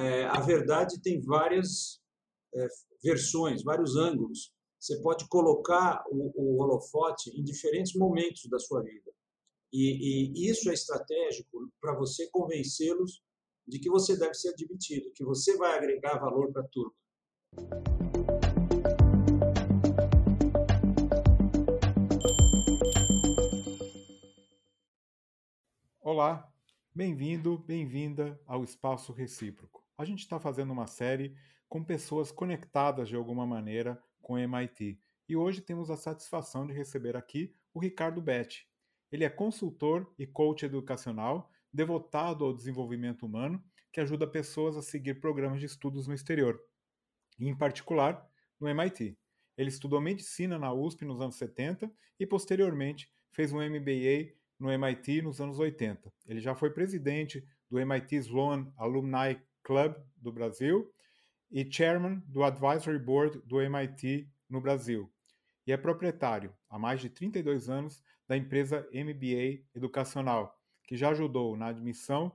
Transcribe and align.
é, 0.00 0.24
a 0.24 0.40
verdade 0.40 1.00
tem 1.02 1.20
várias 1.20 2.00
é, 2.54 2.66
versões, 3.04 3.62
vários 3.62 3.96
ângulos. 3.96 4.50
Você 4.78 4.98
pode 5.02 5.28
colocar 5.28 6.02
o, 6.10 6.32
o 6.34 6.62
holofote 6.62 7.30
em 7.38 7.44
diferentes 7.44 7.94
momentos 7.94 8.48
da 8.48 8.58
sua 8.58 8.82
vida. 8.82 9.12
E, 9.70 10.32
e 10.32 10.50
isso 10.50 10.70
é 10.70 10.72
estratégico 10.72 11.70
para 11.80 11.94
você 11.94 12.28
convencê-los 12.30 13.22
de 13.68 13.78
que 13.78 13.90
você 13.90 14.18
deve 14.18 14.34
ser 14.34 14.48
admitido, 14.48 15.12
que 15.14 15.22
você 15.22 15.56
vai 15.58 15.76
agregar 15.76 16.18
valor 16.18 16.50
para 16.50 16.62
a 16.62 16.68
turma. 16.68 16.94
Olá, 26.00 26.50
bem-vindo, 26.92 27.58
bem-vinda 27.58 28.40
ao 28.46 28.64
Espaço 28.64 29.12
Recíproco. 29.12 29.79
A 30.00 30.04
gente 30.06 30.20
está 30.20 30.40
fazendo 30.40 30.72
uma 30.72 30.86
série 30.86 31.36
com 31.68 31.84
pessoas 31.84 32.32
conectadas 32.32 33.06
de 33.06 33.16
alguma 33.16 33.46
maneira 33.46 34.02
com 34.22 34.32
o 34.32 34.38
MIT. 34.38 34.98
E 35.28 35.36
hoje 35.36 35.60
temos 35.60 35.90
a 35.90 35.96
satisfação 35.98 36.66
de 36.66 36.72
receber 36.72 37.18
aqui 37.18 37.52
o 37.74 37.78
Ricardo 37.78 38.18
Betti. 38.22 38.66
Ele 39.12 39.24
é 39.24 39.28
consultor 39.28 40.10
e 40.18 40.26
coach 40.26 40.64
educacional 40.64 41.50
devotado 41.70 42.46
ao 42.46 42.54
desenvolvimento 42.54 43.26
humano 43.26 43.62
que 43.92 44.00
ajuda 44.00 44.26
pessoas 44.26 44.74
a 44.74 44.80
seguir 44.80 45.20
programas 45.20 45.60
de 45.60 45.66
estudos 45.66 46.08
no 46.08 46.14
exterior, 46.14 46.58
em 47.38 47.54
particular 47.54 48.26
no 48.58 48.70
MIT. 48.70 49.18
Ele 49.54 49.68
estudou 49.68 50.00
medicina 50.00 50.58
na 50.58 50.72
USP 50.72 51.04
nos 51.04 51.20
anos 51.20 51.34
70 51.34 51.92
e 52.18 52.26
posteriormente 52.26 53.12
fez 53.30 53.52
um 53.52 53.58
MBA 53.58 54.32
no 54.58 54.70
MIT 54.70 55.20
nos 55.20 55.42
anos 55.42 55.58
80. 55.58 56.10
Ele 56.26 56.40
já 56.40 56.54
foi 56.54 56.70
presidente 56.70 57.46
do 57.68 57.78
MIT 57.78 58.16
Sloan 58.16 58.72
Alumni 58.78 59.38
Club 59.62 59.94
do 60.16 60.32
Brasil 60.32 60.92
e 61.50 61.70
chairman 61.70 62.22
do 62.26 62.42
Advisory 62.42 62.98
Board 62.98 63.40
do 63.46 63.60
MIT 63.60 64.28
no 64.48 64.60
Brasil. 64.60 65.12
E 65.66 65.72
é 65.72 65.76
proprietário, 65.76 66.54
há 66.68 66.78
mais 66.78 67.00
de 67.00 67.10
32 67.10 67.68
anos, 67.68 68.02
da 68.26 68.36
empresa 68.36 68.88
MBA 68.92 69.64
Educacional, 69.74 70.56
que 70.84 70.96
já 70.96 71.10
ajudou 71.10 71.56
na 71.56 71.66
admissão 71.66 72.32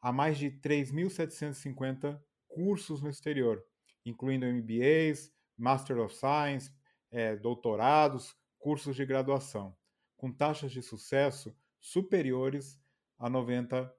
a 0.00 0.12
mais 0.12 0.38
de 0.38 0.50
3.750 0.50 2.20
cursos 2.48 3.02
no 3.02 3.10
exterior, 3.10 3.62
incluindo 4.04 4.46
MBAs, 4.46 5.32
Master 5.56 5.98
of 5.98 6.14
Science, 6.14 6.72
é, 7.10 7.36
doutorados, 7.36 8.34
cursos 8.58 8.96
de 8.96 9.04
graduação 9.04 9.76
com 10.20 10.30
taxas 10.30 10.70
de 10.70 10.82
sucesso 10.82 11.56
superiores 11.80 12.78
a 13.18 13.30
90%. 13.30 13.90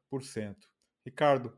Ricardo, 1.04 1.58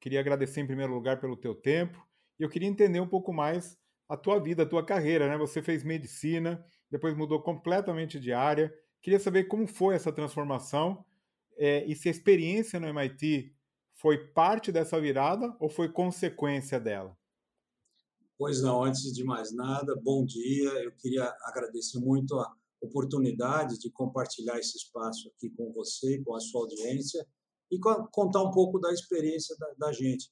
queria 0.00 0.20
agradecer 0.20 0.60
em 0.60 0.66
primeiro 0.66 0.94
lugar 0.94 1.20
pelo 1.20 1.36
teu 1.36 1.54
tempo 1.54 2.06
e 2.38 2.42
eu 2.42 2.48
queria 2.48 2.68
entender 2.68 3.00
um 3.00 3.08
pouco 3.08 3.32
mais 3.32 3.76
a 4.08 4.16
tua 4.16 4.38
vida, 4.38 4.62
a 4.62 4.66
tua 4.66 4.84
carreira, 4.84 5.28
né? 5.28 5.36
Você 5.36 5.60
fez 5.60 5.84
medicina, 5.84 6.64
depois 6.90 7.16
mudou 7.16 7.42
completamente 7.42 8.18
de 8.18 8.32
área. 8.32 8.72
Queria 9.02 9.18
saber 9.18 9.44
como 9.44 9.66
foi 9.66 9.94
essa 9.94 10.12
transformação 10.12 11.04
é, 11.56 11.84
e 11.84 11.94
se 11.94 12.08
a 12.08 12.10
experiência 12.10 12.80
no 12.80 12.86
MIT 12.86 13.52
foi 13.94 14.28
parte 14.28 14.70
dessa 14.70 15.00
virada 15.00 15.54
ou 15.58 15.68
foi 15.68 15.90
consequência 15.90 16.78
dela? 16.78 17.16
Pois 18.38 18.62
não, 18.62 18.84
antes 18.84 19.12
de 19.12 19.24
mais 19.24 19.52
nada, 19.52 19.96
bom 20.00 20.24
dia. 20.24 20.70
Eu 20.84 20.92
queria 20.92 21.34
agradecer 21.42 21.98
muito 21.98 22.36
a 22.36 22.54
oportunidade 22.80 23.78
de 23.78 23.90
compartilhar 23.90 24.56
esse 24.58 24.76
espaço 24.76 25.28
aqui 25.28 25.50
com 25.50 25.72
você, 25.72 26.22
com 26.22 26.36
a 26.36 26.40
sua 26.40 26.60
audiência 26.60 27.26
e 27.70 27.78
contar 27.78 28.42
um 28.42 28.50
pouco 28.50 28.78
da 28.78 28.92
experiência 28.92 29.56
da, 29.58 29.86
da 29.86 29.92
gente. 29.92 30.30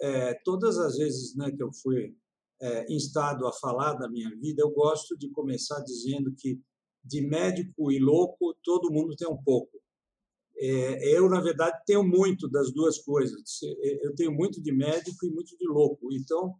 É, 0.00 0.34
todas 0.44 0.78
as 0.78 0.96
vezes 0.96 1.36
né, 1.36 1.50
que 1.50 1.62
eu 1.62 1.72
fui 1.72 2.16
é, 2.60 2.92
instado 2.92 3.46
a 3.46 3.52
falar 3.52 3.94
da 3.94 4.08
minha 4.08 4.30
vida, 4.36 4.62
eu 4.62 4.70
gosto 4.70 5.16
de 5.16 5.30
começar 5.30 5.80
dizendo 5.80 6.32
que 6.36 6.60
de 7.04 7.20
médico 7.22 7.90
e 7.90 7.98
louco 7.98 8.54
todo 8.62 8.92
mundo 8.92 9.16
tem 9.16 9.28
um 9.28 9.42
pouco. 9.42 9.78
É, 10.56 11.16
eu, 11.16 11.28
na 11.28 11.40
verdade, 11.40 11.82
tenho 11.86 12.04
muito 12.04 12.48
das 12.48 12.70
duas 12.72 12.98
coisas. 12.98 13.60
Eu 14.02 14.14
tenho 14.14 14.30
muito 14.30 14.60
de 14.60 14.72
médico 14.72 15.24
e 15.24 15.30
muito 15.30 15.56
de 15.56 15.66
louco. 15.66 16.12
Então, 16.12 16.54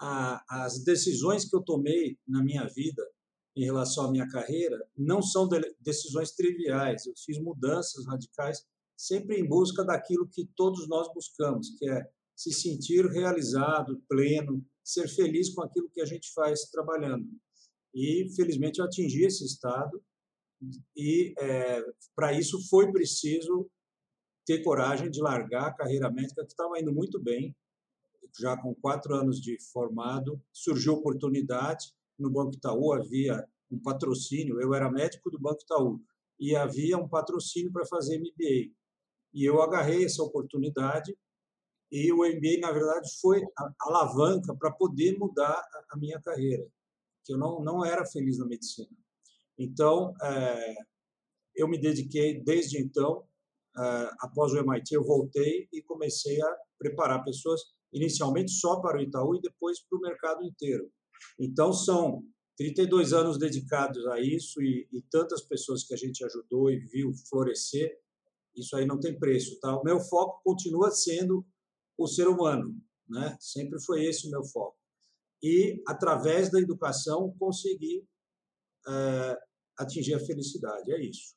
a, 0.00 0.64
as 0.64 0.82
decisões 0.82 1.48
que 1.48 1.54
eu 1.54 1.62
tomei 1.62 2.18
na 2.26 2.42
minha 2.42 2.66
vida 2.66 3.02
em 3.56 3.64
relação 3.64 4.06
à 4.06 4.10
minha 4.10 4.28
carreira 4.28 4.84
não 4.96 5.22
são 5.22 5.48
decisões 5.80 6.32
triviais. 6.32 7.06
Eu 7.06 7.14
fiz 7.16 7.38
mudanças 7.38 8.04
radicais 8.06 8.64
sempre 8.96 9.40
em 9.40 9.46
busca 9.46 9.84
daquilo 9.84 10.28
que 10.28 10.46
todos 10.56 10.88
nós 10.88 11.12
buscamos, 11.12 11.70
que 11.78 11.88
é 11.88 12.08
se 12.34 12.52
sentir 12.52 13.06
realizado, 13.06 14.02
pleno, 14.08 14.64
ser 14.82 15.08
feliz 15.08 15.54
com 15.54 15.62
aquilo 15.62 15.90
que 15.90 16.00
a 16.00 16.06
gente 16.06 16.32
faz 16.32 16.62
trabalhando. 16.70 17.28
E 17.94 18.28
felizmente 18.34 18.80
eu 18.80 18.84
atingi 18.84 19.24
esse 19.24 19.44
estado 19.44 20.02
e 20.96 21.34
é, 21.38 21.84
para 22.14 22.32
isso 22.32 22.58
foi 22.68 22.90
preciso 22.90 23.70
ter 24.44 24.62
coragem 24.62 25.10
de 25.10 25.20
largar 25.20 25.68
a 25.68 25.74
carreira 25.74 26.10
médica 26.10 26.44
que 26.44 26.50
estava 26.50 26.78
indo 26.78 26.92
muito 26.92 27.20
bem, 27.20 27.54
já 28.38 28.56
com 28.56 28.74
quatro 28.74 29.14
anos 29.14 29.40
de 29.40 29.56
formado, 29.72 30.42
surgiu 30.52 30.94
oportunidade 30.94 31.94
no 32.18 32.30
Banco 32.30 32.54
Itaú 32.54 32.92
havia 32.92 33.44
um 33.70 33.78
patrocínio, 33.78 34.60
eu 34.60 34.74
era 34.74 34.90
médico 34.90 35.30
do 35.30 35.38
Banco 35.38 35.62
Itaú, 35.62 36.00
e 36.38 36.54
havia 36.54 36.98
um 36.98 37.08
patrocínio 37.08 37.72
para 37.72 37.86
fazer 37.86 38.18
MBA. 38.18 38.72
E 39.34 39.44
eu 39.44 39.60
agarrei 39.60 40.04
essa 40.04 40.22
oportunidade 40.22 41.14
e 41.90 42.12
o 42.12 42.18
MBA, 42.18 42.60
na 42.60 42.72
verdade, 42.72 43.08
foi 43.20 43.42
a 43.56 43.70
alavanca 43.82 44.54
para 44.56 44.72
poder 44.72 45.16
mudar 45.18 45.62
a 45.90 45.96
minha 45.96 46.20
carreira, 46.20 46.66
que 47.24 47.32
eu 47.32 47.38
não, 47.38 47.62
não 47.62 47.84
era 47.84 48.06
feliz 48.06 48.38
na 48.38 48.46
medicina. 48.46 48.88
Então, 49.58 50.14
é, 50.22 50.74
eu 51.54 51.68
me 51.68 51.78
dediquei 51.78 52.42
desde 52.42 52.82
então, 52.82 53.24
é, 53.78 54.10
após 54.20 54.52
o 54.52 54.58
MIT, 54.58 54.94
eu 54.94 55.04
voltei 55.04 55.68
e 55.72 55.82
comecei 55.82 56.40
a 56.40 56.56
preparar 56.78 57.24
pessoas, 57.24 57.60
inicialmente 57.92 58.50
só 58.50 58.80
para 58.80 58.98
o 58.98 59.02
Itaú 59.02 59.36
e 59.36 59.40
depois 59.40 59.80
para 59.80 59.98
o 59.98 60.00
mercado 60.00 60.44
inteiro. 60.44 60.90
Então, 61.38 61.72
são 61.72 62.24
32 62.56 63.12
anos 63.12 63.38
dedicados 63.38 64.06
a 64.08 64.20
isso 64.20 64.60
e, 64.62 64.88
e, 64.92 65.02
tantas 65.10 65.42
pessoas 65.42 65.84
que 65.84 65.94
a 65.94 65.96
gente 65.96 66.24
ajudou 66.24 66.70
e 66.70 66.78
viu 66.78 67.12
florescer, 67.28 67.96
isso 68.56 68.76
aí 68.76 68.86
não 68.86 68.98
tem 68.98 69.18
preço. 69.18 69.58
Tá? 69.60 69.76
O 69.76 69.84
meu 69.84 70.00
foco 70.00 70.40
continua 70.44 70.90
sendo 70.90 71.44
o 71.96 72.06
ser 72.06 72.28
humano, 72.28 72.74
né? 73.08 73.36
sempre 73.40 73.80
foi 73.80 74.04
esse 74.04 74.26
o 74.26 74.30
meu 74.30 74.44
foco. 74.44 74.76
E, 75.42 75.82
através 75.86 76.50
da 76.50 76.58
educação, 76.58 77.34
conseguir 77.38 78.06
é, 78.88 79.38
atingir 79.78 80.14
a 80.14 80.20
felicidade, 80.20 80.92
é 80.92 81.00
isso. 81.00 81.34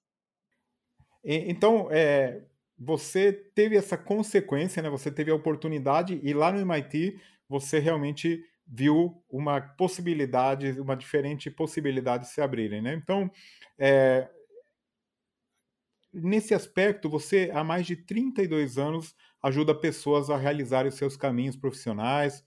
Então, 1.24 1.90
é, 1.92 2.46
você 2.78 3.34
teve 3.34 3.76
essa 3.76 3.98
consequência, 3.98 4.82
né? 4.82 4.90
você 4.90 5.12
teve 5.12 5.30
a 5.30 5.36
oportunidade, 5.36 6.20
e 6.24 6.34
lá 6.34 6.52
no 6.52 6.60
MIT 6.60 7.20
você 7.50 7.80
realmente 7.80 8.42
viu 8.66 9.22
uma 9.30 9.62
possibilidade, 9.62 10.80
uma 10.80 10.96
diferente 10.96 11.50
possibilidade 11.50 12.26
de 12.26 12.30
se 12.30 12.42
abrirem. 12.42 12.82
Né? 12.82 12.94
Então, 12.94 13.32
é, 13.78 14.30
nesse 16.14 16.54
aspecto, 16.54 17.10
você 17.10 17.52
há 17.54 17.64
mais 17.64 17.86
de 17.86 17.96
32 17.96 18.78
anos 18.78 19.16
ajuda 19.42 19.74
pessoas 19.74 20.30
a 20.30 20.38
realizarem 20.38 20.90
os 20.90 20.96
seus 20.96 21.16
caminhos 21.16 21.56
profissionais 21.56 22.44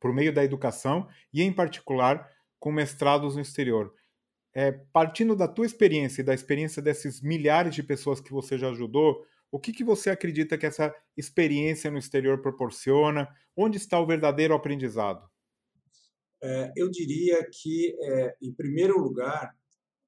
por 0.00 0.12
meio 0.12 0.32
da 0.32 0.42
educação 0.42 1.08
e, 1.32 1.42
em 1.42 1.52
particular, 1.52 2.30
com 2.58 2.72
mestrados 2.72 3.36
no 3.36 3.42
exterior. 3.42 3.94
É, 4.52 4.72
partindo 4.92 5.36
da 5.36 5.46
tua 5.46 5.66
experiência 5.66 6.22
e 6.22 6.24
da 6.24 6.34
experiência 6.34 6.82
desses 6.82 7.20
milhares 7.20 7.74
de 7.74 7.82
pessoas 7.82 8.20
que 8.20 8.32
você 8.32 8.58
já 8.58 8.70
ajudou, 8.70 9.24
o 9.52 9.58
que, 9.58 9.72
que 9.72 9.84
você 9.84 10.10
acredita 10.10 10.56
que 10.56 10.66
essa 10.66 10.94
experiência 11.16 11.90
no 11.90 11.98
exterior 11.98 12.40
proporciona? 12.40 13.28
Onde 13.56 13.76
está 13.76 14.00
o 14.00 14.06
verdadeiro 14.06 14.54
aprendizado? 14.54 15.28
É, 16.42 16.72
eu 16.76 16.90
diria 16.90 17.46
que, 17.52 17.94
é, 18.02 18.36
em 18.40 18.52
primeiro 18.52 18.98
lugar, 18.98 19.54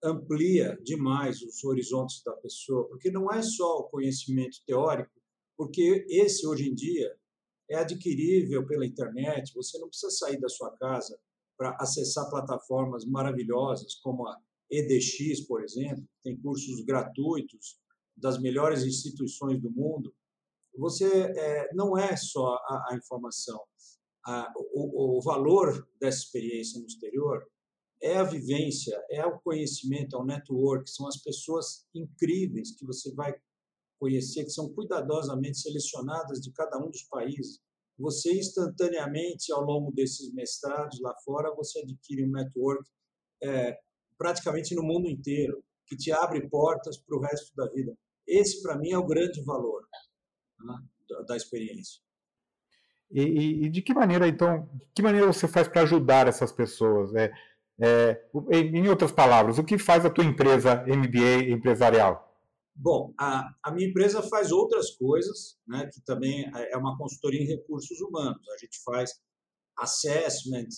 amplia 0.03 0.79
demais 0.83 1.43
os 1.43 1.63
horizontes 1.65 2.23
da 2.25 2.33
pessoa, 2.33 2.89
porque 2.89 3.11
não 3.11 3.31
é 3.33 3.43
só 3.43 3.79
o 3.79 3.89
conhecimento 3.89 4.59
teórico, 4.67 5.13
porque 5.57 6.05
esse, 6.09 6.47
hoje 6.47 6.69
em 6.69 6.75
dia, 6.75 7.15
é 7.71 7.77
adquirível 7.77 8.67
pela 8.67 8.87
internet, 8.87 9.55
você 9.55 9.79
não 9.79 9.89
precisa 9.89 10.11
sair 10.11 10.39
da 10.41 10.49
sua 10.49 10.77
casa 10.77 11.19
para 11.57 11.77
acessar 11.81 12.29
plataformas 12.29 13.05
maravilhosas 13.05 13.95
como 13.97 14.27
a 14.27 14.37
EDX, 14.71 15.43
por 15.47 15.63
exemplo, 15.63 16.05
tem 16.23 16.37
cursos 16.41 16.85
gratuitos 16.85 17.79
das 18.17 18.41
melhores 18.41 18.85
instituições 18.85 19.61
do 19.61 19.71
mundo, 19.71 20.13
você 20.77 21.07
é, 21.07 21.75
não 21.75 21.97
é 21.97 22.17
só 22.17 22.55
a, 22.55 22.87
a 22.91 22.97
informação. 22.97 23.61
A, 24.25 24.53
o, 24.57 25.19
o, 25.19 25.21
valor 25.21 25.89
dessa 26.01 26.19
experiência 26.19 26.81
no 26.81 26.87
exterior 26.87 27.45
é 28.03 28.17
a 28.17 28.25
vivência, 28.25 29.01
é 29.11 29.25
o 29.25 29.39
conhecimento, 29.39 30.17
é 30.17 30.19
o 30.19 30.25
network, 30.25 30.91
são 30.91 31.07
as 31.07 31.17
pessoas 31.23 31.87
incríveis 31.95 32.77
que 32.77 32.85
você 32.85 33.15
vai 33.15 33.33
conhecer, 33.99 34.45
que 34.45 34.51
são 34.51 34.73
cuidadosamente 34.75 35.59
selecionadas 35.59 36.41
de 36.41 36.53
cada 36.53 36.77
um 36.79 36.91
dos 36.91 37.05
países. 37.05 37.61
você 37.97 38.33
instantaneamente, 38.33 39.53
ao 39.53 39.63
longo 39.63 39.93
desses 39.93 40.33
mestrados 40.33 40.99
lá 41.01 41.15
fora, 41.25 41.55
você 41.55 41.79
adquire 41.81 42.25
um 42.25 42.33
network 42.33 42.83
é, 43.41 43.79
praticamente 44.19 44.75
no 44.75 44.83
mundo 44.83 45.09
inteiro, 45.09 45.63
que 45.87 45.97
te 45.97 46.11
abre 46.11 46.49
portas 46.49 46.97
para 46.97 47.17
o 47.17 47.21
resto 47.21 47.55
da 47.55 47.69
vida. 47.71 47.97
Esse, 48.27 48.61
para 48.63 48.77
mim, 48.77 48.91
é 48.91 48.99
o 48.99 49.07
grande 49.07 49.41
valor 49.43 49.87
né, 50.59 50.75
da, 51.09 51.23
da, 51.23 51.37
experiência. 51.37 52.01
E, 53.11 53.67
e, 53.67 53.69
de 53.69 53.83
que 53.83 53.93
maneira, 53.93 54.27
então, 54.27 54.69
que 54.95 55.03
maneira 55.03 55.27
você 55.27 55.47
faz 55.47 55.69
para 55.69 55.83
ajudar 55.83 56.27
essas 56.27 56.51
pessoas? 56.51 57.15
É, 57.15 57.31
é, 57.81 58.21
em 58.53 58.89
outras 58.89 59.13
palavras, 59.13 59.59
o 59.59 59.65
que 59.65 59.79
faz 59.79 60.05
a 60.05 60.11
tua 60.11 60.25
empresa 60.25 60.85
MBA 60.87 61.51
empresarial? 61.51 62.29
Bom, 62.75 63.13
a, 63.19 63.49
a 63.63 63.71
minha 63.71 63.89
empresa 63.89 64.23
faz 64.23 64.51
outras 64.51 64.91
coisas, 64.97 65.59
né, 65.67 65.89
que 65.93 66.01
também 66.05 66.51
é, 66.57 66.73
é 66.73 66.77
uma 66.77 66.97
consultoria 66.97 67.41
em 67.41 67.47
recursos 67.47 68.01
humanos. 68.01 68.41
A 68.49 68.59
gente 68.59 68.83
faz 68.85 69.11
assessment 69.79 70.69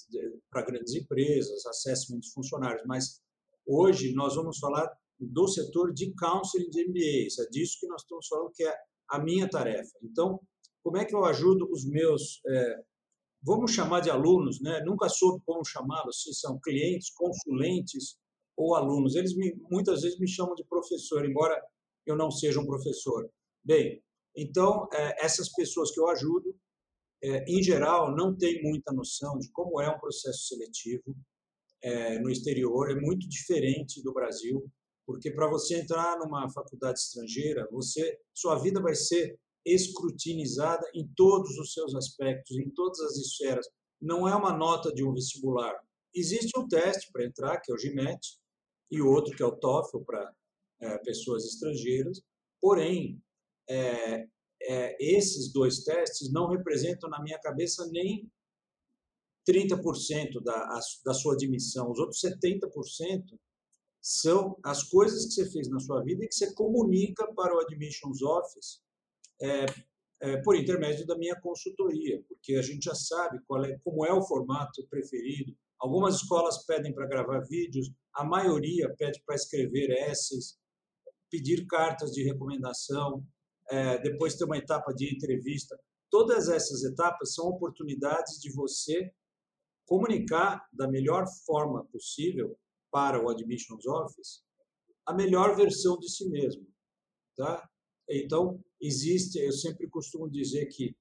para 0.50 0.64
grandes 0.64 0.94
empresas, 0.94 1.64
assessment 1.66 2.20
de 2.20 2.32
funcionários, 2.32 2.82
mas 2.86 3.20
hoje 3.66 4.12
nós 4.14 4.34
vamos 4.34 4.58
falar 4.58 4.90
do 5.18 5.46
setor 5.48 5.92
de 5.92 6.12
counseling 6.14 6.68
de 6.70 6.88
MBAs. 6.88 7.38
É 7.38 7.48
disso 7.50 7.78
que 7.80 7.86
nós 7.86 8.02
estamos 8.02 8.26
falando, 8.26 8.52
que 8.54 8.64
é 8.64 8.74
a 9.10 9.18
minha 9.18 9.48
tarefa. 9.48 9.92
Então, 10.02 10.40
como 10.82 10.98
é 10.98 11.04
que 11.04 11.14
eu 11.14 11.24
ajudo 11.24 11.68
os 11.70 11.84
meus, 11.86 12.40
é, 12.46 12.76
vamos 13.44 13.72
chamar 13.72 14.00
de 14.00 14.10
alunos, 14.10 14.60
né? 14.60 14.82
nunca 14.84 15.08
soube 15.08 15.42
como 15.44 15.64
chamá-los, 15.64 16.22
se 16.22 16.32
são 16.32 16.58
clientes, 16.58 17.10
consulentes 17.10 18.16
ou 18.56 18.74
alunos. 18.74 19.14
Eles 19.14 19.36
me, 19.36 19.54
muitas 19.70 20.02
vezes 20.02 20.18
me 20.18 20.26
chamam 20.28 20.54
de 20.54 20.64
professor, 20.64 21.24
embora 21.24 21.60
eu 22.06 22.16
não 22.16 22.30
seja 22.30 22.60
um 22.60 22.66
professor. 22.66 23.30
Bem, 23.62 24.02
então, 24.36 24.88
é, 24.92 25.24
essas 25.24 25.50
pessoas 25.52 25.90
que 25.92 26.00
eu 26.00 26.08
ajudo, 26.08 26.56
é, 27.22 27.44
em 27.44 27.62
geral, 27.62 28.14
não 28.14 28.36
têm 28.36 28.62
muita 28.62 28.92
noção 28.92 29.38
de 29.38 29.50
como 29.52 29.80
é 29.80 29.88
um 29.88 29.98
processo 29.98 30.46
seletivo 30.46 31.14
é, 31.82 32.18
no 32.18 32.30
exterior, 32.30 32.90
é 32.90 32.94
muito 32.94 33.28
diferente 33.28 34.02
do 34.02 34.12
Brasil, 34.12 34.70
porque 35.06 35.30
para 35.30 35.48
você 35.48 35.80
entrar 35.80 36.18
numa 36.18 36.50
faculdade 36.50 36.98
estrangeira, 36.98 37.68
você, 37.70 38.18
sua 38.32 38.58
vida 38.58 38.80
vai 38.80 38.94
ser 38.94 39.38
escrutinizada 39.64 40.88
em 40.94 41.06
todos 41.16 41.56
os 41.58 41.72
seus 41.72 41.94
aspectos, 41.94 42.56
em 42.58 42.70
todas 42.70 43.00
as 43.00 43.16
esferas. 43.16 43.66
Não 44.00 44.28
é 44.28 44.34
uma 44.34 44.56
nota 44.56 44.92
de 44.92 45.04
um 45.04 45.14
vestibular. 45.14 45.74
Existe 46.14 46.58
um 46.58 46.68
teste 46.68 47.10
para 47.12 47.24
entrar, 47.24 47.60
que 47.60 47.72
é 47.72 47.74
o 47.74 47.78
GMAT, 47.78 48.20
e 48.90 49.00
outro 49.00 49.34
que 49.34 49.42
é 49.42 49.46
o 49.46 49.56
TOEFL 49.56 50.00
para 50.00 50.32
é, 50.80 50.98
pessoas 50.98 51.44
estrangeiras. 51.44 52.22
Porém, 52.60 53.20
é, 53.68 54.26
é, 54.62 54.96
esses 55.00 55.52
dois 55.52 55.82
testes 55.82 56.32
não 56.32 56.48
representam 56.48 57.08
na 57.08 57.22
minha 57.22 57.38
cabeça 57.38 57.86
nem 57.90 58.30
30% 59.48 60.42
da, 60.42 60.78
da 61.04 61.14
sua 61.14 61.34
admissão. 61.34 61.90
Os 61.90 61.98
outros 61.98 62.20
70% 62.20 63.22
são 64.00 64.58
as 64.62 64.82
coisas 64.82 65.26
que 65.26 65.32
você 65.32 65.50
fez 65.50 65.68
na 65.68 65.80
sua 65.80 66.02
vida 66.02 66.24
e 66.24 66.28
que 66.28 66.34
você 66.34 66.52
comunica 66.54 67.26
para 67.34 67.54
o 67.54 67.60
Admissions 67.60 68.22
Office 68.22 68.83
é, 69.40 69.66
é, 70.20 70.36
por 70.42 70.56
intermédio 70.56 71.06
da 71.06 71.16
minha 71.16 71.38
consultoria, 71.40 72.22
porque 72.28 72.54
a 72.54 72.62
gente 72.62 72.84
já 72.84 72.94
sabe 72.94 73.38
é, 73.38 73.78
como 73.84 74.06
é 74.06 74.12
o 74.12 74.22
formato 74.22 74.86
preferido. 74.88 75.54
Algumas 75.78 76.16
escolas 76.16 76.64
pedem 76.64 76.94
para 76.94 77.06
gravar 77.06 77.40
vídeos, 77.40 77.90
a 78.14 78.24
maioria 78.24 78.94
pede 78.96 79.22
para 79.26 79.34
escrever 79.34 79.90
essays, 80.08 80.56
pedir 81.30 81.66
cartas 81.66 82.12
de 82.12 82.22
recomendação, 82.22 83.26
é, 83.68 83.98
depois 83.98 84.36
ter 84.36 84.44
uma 84.44 84.56
etapa 84.58 84.92
de 84.94 85.14
entrevista. 85.14 85.78
Todas 86.10 86.48
essas 86.48 86.84
etapas 86.84 87.34
são 87.34 87.46
oportunidades 87.46 88.40
de 88.40 88.52
você 88.52 89.12
comunicar 89.84 90.66
da 90.72 90.88
melhor 90.88 91.26
forma 91.44 91.84
possível 91.86 92.56
para 92.90 93.22
o 93.22 93.28
Admissions 93.28 93.84
Office 93.86 94.44
a 95.06 95.12
melhor 95.12 95.54
versão 95.54 95.98
de 95.98 96.08
si 96.08 96.28
mesmo, 96.28 96.66
tá? 97.36 97.68
Então 98.08 98.62
existe, 98.80 99.38
eu 99.38 99.52
sempre 99.52 99.88
costumo 99.88 100.30
dizer 100.30 100.66
que 100.66 100.94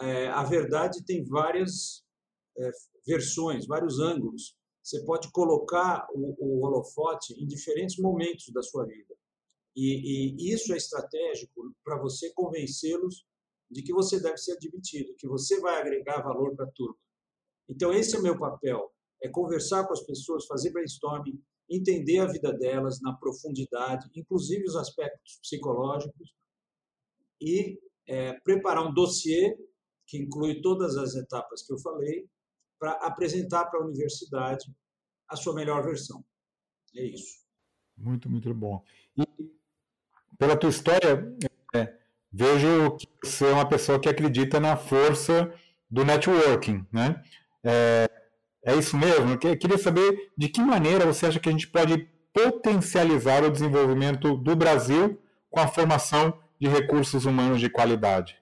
é, 0.00 0.28
a 0.28 0.44
verdade 0.44 1.04
tem 1.04 1.24
várias 1.24 2.04
é, 2.58 2.70
versões, 3.06 3.66
vários 3.66 4.00
ângulos. 4.00 4.56
Você 4.82 5.04
pode 5.04 5.30
colocar 5.32 6.06
o, 6.14 6.34
o 6.38 6.64
holofote 6.64 7.34
em 7.34 7.46
diferentes 7.46 7.98
momentos 7.98 8.50
da 8.52 8.62
sua 8.62 8.84
vida. 8.86 9.14
E, 9.74 10.34
e 10.38 10.52
isso 10.52 10.72
é 10.72 10.76
estratégico 10.76 11.74
para 11.84 12.00
você 12.00 12.32
convencê-los 12.32 13.26
de 13.70 13.82
que 13.82 13.92
você 13.92 14.20
deve 14.20 14.38
ser 14.38 14.52
admitido, 14.52 15.14
que 15.18 15.28
você 15.28 15.60
vai 15.60 15.80
agregar 15.80 16.22
valor 16.22 16.54
para 16.54 16.66
a 16.66 16.70
turma. 16.70 16.96
Então, 17.68 17.92
esse 17.92 18.16
é 18.16 18.18
o 18.18 18.22
meu 18.22 18.38
papel: 18.38 18.90
é 19.22 19.28
conversar 19.28 19.86
com 19.86 19.92
as 19.92 20.02
pessoas, 20.02 20.46
fazer 20.46 20.70
brainstorming, 20.70 21.42
entender 21.68 22.18
a 22.18 22.26
vida 22.26 22.52
delas 22.52 23.00
na 23.00 23.12
profundidade, 23.14 24.08
inclusive 24.14 24.64
os 24.64 24.76
aspectos 24.76 25.38
psicológicos, 25.42 26.32
e 27.40 27.78
é, 28.08 28.34
preparar 28.40 28.86
um 28.86 28.94
dossiê 28.94 29.56
que 30.06 30.18
inclui 30.18 30.60
todas 30.60 30.96
as 30.96 31.14
etapas 31.16 31.62
que 31.66 31.72
eu 31.72 31.78
falei, 31.78 32.28
para 32.78 32.92
apresentar 32.92 33.66
para 33.66 33.80
a 33.80 33.84
universidade 33.84 34.64
a 35.28 35.36
sua 35.36 35.54
melhor 35.54 35.82
versão. 35.82 36.24
É 36.94 37.04
isso. 37.04 37.44
Muito, 37.96 38.30
muito 38.30 38.52
bom. 38.54 38.82
E 39.16 39.24
pela 40.38 40.56
tua 40.56 40.70
história, 40.70 41.36
é, 41.74 41.98
vejo 42.30 42.96
que 42.96 43.08
você 43.24 43.46
é 43.46 43.52
uma 43.52 43.68
pessoa 43.68 43.98
que 43.98 44.08
acredita 44.08 44.60
na 44.60 44.76
força 44.76 45.52
do 45.90 46.04
networking, 46.04 46.86
né? 46.92 47.22
É, 47.64 48.08
é 48.64 48.76
isso 48.76 48.96
mesmo? 48.96 49.30
Eu 49.30 49.38
queria 49.38 49.78
saber 49.78 50.32
de 50.36 50.48
que 50.48 50.60
maneira 50.60 51.06
você 51.06 51.26
acha 51.26 51.40
que 51.40 51.48
a 51.48 51.52
gente 51.52 51.68
pode 51.68 52.08
potencializar 52.32 53.42
o 53.42 53.50
desenvolvimento 53.50 54.36
do 54.36 54.54
Brasil 54.54 55.18
com 55.48 55.58
a 55.58 55.66
formação 55.66 56.38
de 56.60 56.68
recursos 56.68 57.24
humanos 57.24 57.60
de 57.60 57.70
qualidade. 57.70 58.40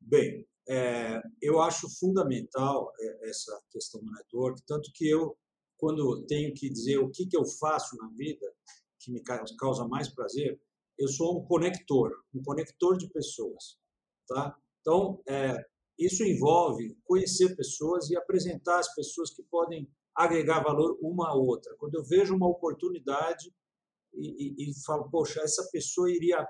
Bem, 0.00 0.46
é, 0.68 1.20
eu 1.40 1.60
acho 1.60 1.88
fundamental 1.98 2.92
é, 3.00 3.28
essa 3.28 3.62
questão 3.70 4.02
do 4.02 4.10
network, 4.10 4.62
tanto 4.66 4.90
que 4.92 5.08
eu, 5.08 5.36
quando 5.76 6.24
tenho 6.26 6.52
que 6.54 6.68
dizer 6.68 6.98
o 6.98 7.10
que, 7.10 7.26
que 7.26 7.36
eu 7.36 7.44
faço 7.44 7.96
na 7.96 8.08
vida, 8.08 8.52
que 9.00 9.12
me 9.12 9.22
causa 9.58 9.86
mais 9.86 10.08
prazer, 10.08 10.60
eu 10.98 11.08
sou 11.08 11.38
um 11.38 11.44
conector, 11.44 12.12
um 12.34 12.42
conector 12.42 12.96
de 12.96 13.08
pessoas, 13.08 13.78
tá? 14.26 14.56
Então, 14.80 15.20
é, 15.28 15.64
isso 15.98 16.24
envolve 16.24 16.96
conhecer 17.04 17.54
pessoas 17.56 18.10
e 18.10 18.16
apresentar 18.16 18.78
as 18.78 18.94
pessoas 18.94 19.30
que 19.30 19.42
podem 19.42 19.88
agregar 20.14 20.62
valor 20.62 20.98
uma 21.00 21.30
à 21.30 21.34
outra. 21.34 21.74
Quando 21.78 21.94
eu 21.96 22.04
vejo 22.04 22.34
uma 22.34 22.48
oportunidade 22.48 23.52
e, 24.12 24.64
e, 24.64 24.70
e 24.70 24.84
falo, 24.84 25.10
poxa, 25.10 25.40
essa 25.40 25.68
pessoa 25.72 26.10
iria 26.10 26.46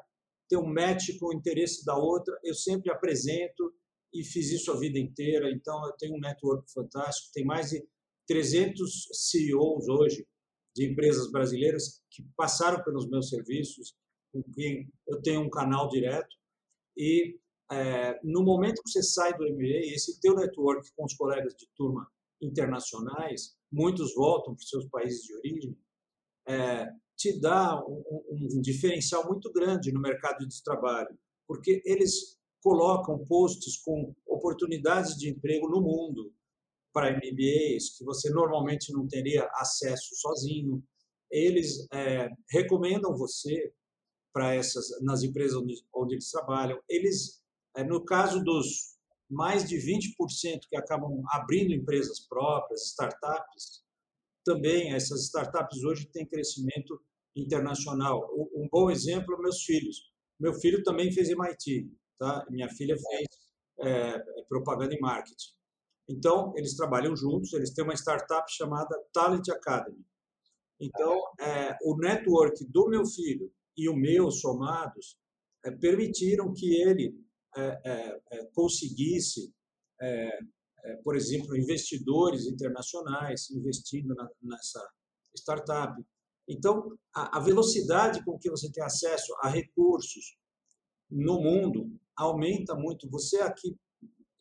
ter 0.49 0.57
um 0.57 0.67
match 0.67 1.17
com 1.19 1.27
o 1.29 1.35
interesse 1.35 1.85
da 1.85 1.97
outra, 1.97 2.39
eu 2.45 2.55
sempre 2.55 2.91
apresento 2.91 3.73
e 4.13 4.25
fiz 4.25 4.51
isso 4.51 4.71
a 4.71 4.79
vida 4.79 4.99
inteira. 4.99 5.51
Então, 5.51 5.85
eu 5.87 5.93
tenho 5.99 6.15
um 6.15 6.21
network 6.21 6.71
fantástico, 6.73 7.33
tem 7.33 7.45
mais 7.45 7.71
de 7.71 7.85
300 8.29 9.09
CEOs 9.13 9.89
hoje 9.89 10.27
de 10.75 10.91
empresas 10.91 11.31
brasileiras 11.31 12.03
que 12.11 12.25
passaram 12.37 12.83
pelos 12.83 13.09
meus 13.09 13.29
serviços, 13.29 13.95
com 14.33 14.43
quem 14.55 14.91
eu 15.07 15.23
tenho 15.23 15.41
um 15.41 15.51
canal 15.51 15.89
direto. 15.89 16.35
E 16.97 17.39
é, 17.71 18.19
no 18.25 18.43
momento 18.43 18.83
que 18.83 18.91
você 18.91 19.03
sai 19.03 19.37
do 19.37 19.45
MBA, 19.45 19.93
esse 19.95 20.21
teu 20.21 20.35
network 20.35 20.89
com 20.97 21.05
os 21.05 21.15
colegas 21.15 21.55
de 21.55 21.67
turma 21.77 22.09
internacionais, 22.43 23.57
muitos 23.73 24.15
voltam 24.15 24.55
para 24.55 24.63
os 24.63 24.69
seus 24.69 24.89
países 24.89 25.23
de 25.23 25.35
origem, 25.37 25.79
é, 26.47 26.89
te 27.17 27.39
dá 27.41 27.81
um, 27.87 28.25
um, 28.31 28.61
diferencial 28.61 29.27
muito 29.27 29.53
grande 29.53 29.93
no 29.93 30.01
mercado 30.01 30.47
de 30.47 30.63
trabalho, 30.63 31.17
porque 31.47 31.83
eles 31.85 32.39
colocam 32.63 33.25
posts 33.27 33.77
com 33.79 34.15
oportunidades 34.27 35.17
de 35.17 35.29
emprego 35.29 35.69
no 35.69 35.81
mundo, 35.81 36.33
para 36.95 37.11
MBAs 37.11 37.99
que 37.99 38.05
você 38.05 38.31
normalmente 38.31 38.93
não 38.93 39.07
teria 39.09 39.51
acesso 39.55 40.15
sozinho. 40.15 40.83
Eles 41.31 41.89
é, 41.93 42.31
recomendam 42.49 43.17
você 43.17 43.73
para 44.33 44.55
essas 44.55 44.87
nas 45.03 45.23
empresas 45.25 45.57
onde, 45.57 45.75
onde 45.93 46.15
eles 46.15 46.31
trabalham. 46.31 46.81
Eles, 46.89 47.43
é, 47.77 47.83
no 47.83 48.05
caso 48.05 48.43
dos 48.45 48.95
mais 49.29 49.69
de 49.69 49.77
20% 49.77 50.61
que 50.71 50.77
acabam 50.77 51.23
abrindo 51.31 51.75
empresas 51.75 52.21
próprias, 52.21 52.91
startups, 52.91 53.83
também 54.45 54.93
essas 54.93 55.25
startups 55.25 55.83
hoje 55.85 56.07
têm 56.07 56.27
crescimento 56.27 57.01
internacional. 57.35 58.29
Um 58.55 58.69
bom 58.71 58.91
exemplo, 58.91 59.41
meus 59.41 59.63
filhos. 59.63 60.13
Meu 60.39 60.55
filho 60.55 60.83
também 60.83 61.13
fez 61.13 61.31
MIT, 61.31 61.91
tá? 62.19 62.47
Minha 62.51 62.69
filha 62.69 62.97
fez 62.97 63.27
é, 63.81 64.19
propaganda 64.49 64.95
e 64.95 65.01
marketing. 65.01 65.53
Então, 66.09 66.53
eles 66.57 66.77
trabalham 66.77 67.17
juntos, 67.17 67.53
eles 67.55 67.73
têm 67.73 67.85
uma 67.85 67.95
startup 67.95 68.45
chamada 68.53 68.95
Talent 69.13 69.49
Academy. 69.49 70.05
Então, 70.79 71.19
é, 71.41 71.77
o 71.83 71.97
network 71.97 72.65
do 72.67 72.89
meu 72.89 73.07
filho 73.07 73.51
e 73.77 73.89
o 73.89 73.97
meu 73.97 74.31
somados 74.31 75.17
é, 75.65 75.71
permitiram 75.71 76.53
que 76.53 76.75
ele 76.75 77.15
é, 77.57 77.81
é, 77.85 78.21
é 78.33 78.45
conseguisse, 78.53 79.53
é, 80.01 80.29
é, 80.29 80.39
por 81.03 81.17
exemplo, 81.17 81.57
investidores 81.57 82.47
internacionais 82.47 83.51
investindo 83.51 84.15
na, 84.15 84.29
nessa 84.43 84.87
startup. 85.37 85.95
Então, 86.49 86.97
a, 87.15 87.39
a 87.39 87.41
velocidade 87.41 88.23
com 88.25 88.39
que 88.39 88.51
você 88.51 88.71
tem 88.71 88.85
acesso 88.85 89.35
a 89.41 89.49
recursos 89.49 90.37
no 91.11 91.41
mundo 91.41 91.91
aumenta 92.17 92.75
muito. 92.75 93.09
Você 93.11 93.41
aqui 93.41 93.77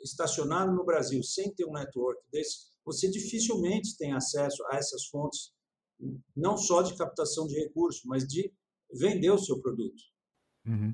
estacionado 0.01 0.73
no 0.73 0.85
Brasil 0.85 1.23
sem 1.23 1.53
ter 1.53 1.65
um 1.65 1.71
network 1.71 2.21
desse, 2.31 2.73
você 2.85 3.09
dificilmente 3.09 3.95
tem 3.97 4.13
acesso 4.13 4.61
a 4.69 4.75
essas 4.75 5.05
fontes, 5.05 5.53
não 6.35 6.57
só 6.57 6.81
de 6.81 6.95
captação 6.97 7.47
de 7.47 7.55
recursos, 7.55 8.01
mas 8.05 8.27
de 8.27 8.51
vender 8.91 9.31
o 9.31 9.37
seu 9.37 9.61
produto. 9.61 10.03
Uhum. 10.65 10.93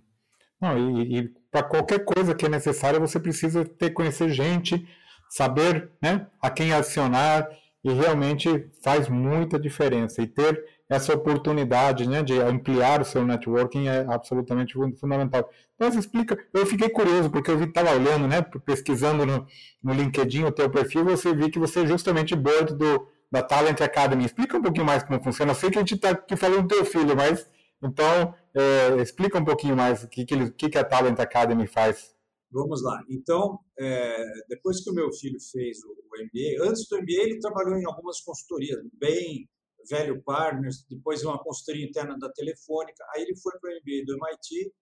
Não, 0.62 1.02
e, 1.02 1.18
e 1.20 1.30
para 1.50 1.68
qualquer 1.68 2.06
coisa 2.06 2.36
que 2.36 2.46
é 2.46 2.50
necessária, 2.50 3.00
você 3.00 3.20
precisa 3.20 3.66
ter 3.66 3.92
conhecer 3.92 4.30
gente, 4.30 4.86
saber 5.30 5.92
né, 6.02 6.28
a 6.42 6.50
quem 6.50 6.74
acionar, 6.74 7.48
e 7.84 7.92
realmente 7.94 8.70
faz 8.84 9.08
muita 9.08 9.60
diferença. 9.60 10.22
E 10.22 10.28
ter 10.28 10.64
essa 10.90 11.14
oportunidade 11.14 12.08
né, 12.08 12.22
de 12.24 12.40
ampliar 12.40 13.02
o 13.02 13.06
seu 13.06 13.26
networking 13.26 13.88
é 13.88 14.06
absolutamente 14.10 14.74
fundamental. 15.00 15.50
Mas 15.80 15.96
explica, 15.96 16.38
eu 16.54 16.66
fiquei 16.66 16.90
curioso, 16.90 17.30
porque 17.30 17.52
eu 17.52 17.64
estava 17.64 17.92
olhando, 17.92 18.28
né, 18.28 18.42
pesquisando 18.66 19.26
no, 19.26 19.48
no 19.84 19.94
LinkedIn 19.94 20.44
o 20.44 20.52
teu 20.52 20.70
perfil, 20.70 21.06
você 21.06 21.34
viu 21.34 21.50
que 21.50 21.60
você 21.60 21.82
é 21.82 21.88
justamente 21.88 22.36
board 22.36 22.76
do, 22.76 23.08
da 23.32 23.42
Talent 23.42 23.80
Academy. 23.80 24.26
Explica 24.26 24.58
um 24.58 24.62
pouquinho 24.62 24.86
mais 24.86 25.04
como 25.04 25.24
funciona. 25.24 25.52
Eu 25.52 25.56
sei 25.56 25.70
que 25.70 25.78
a 25.78 25.82
gente 25.82 25.96
está 25.96 26.10
aqui 26.10 26.36
falando 26.36 26.64
do 26.64 26.68
teu 26.68 26.84
filho, 26.84 27.16
mas 27.16 27.48
então 27.82 28.34
é, 28.54 29.02
explica 29.02 29.38
um 29.40 29.46
pouquinho 29.46 29.76
mais 29.76 30.04
o 30.04 30.08
que, 30.10 30.26
que, 30.26 30.70
que 30.70 30.78
a 30.78 30.84
Talent 30.84 31.18
Academy 31.20 31.66
faz. 31.66 32.14
Vamos 32.52 32.82
lá. 32.82 33.04
Então, 33.10 33.60
é, 33.78 34.26
depois 34.48 34.84
que 34.84 34.90
o 34.90 34.94
meu 34.94 35.12
filho 35.14 35.40
fez 35.52 35.78
o, 35.84 35.92
o 35.92 36.24
MBA, 36.24 36.68
antes 36.68 36.88
do 36.88 36.98
MBA 36.98 37.24
ele 37.24 37.40
trabalhou 37.40 37.78
em 37.78 37.86
algumas 37.86 38.20
consultorias, 38.22 38.80
bem 38.94 39.48
velho 39.90 40.22
Partners, 40.24 40.86
depois 40.90 41.24
uma 41.24 41.42
consultoria 41.42 41.86
interna 41.86 42.18
da 42.18 42.30
Telefônica, 42.32 43.04
aí 43.14 43.24
ele 43.24 43.36
foi 43.38 43.54
para 43.60 43.72
o 43.72 43.74
MBA 43.74 44.06
do 44.06 44.14
MIT, 44.14 44.74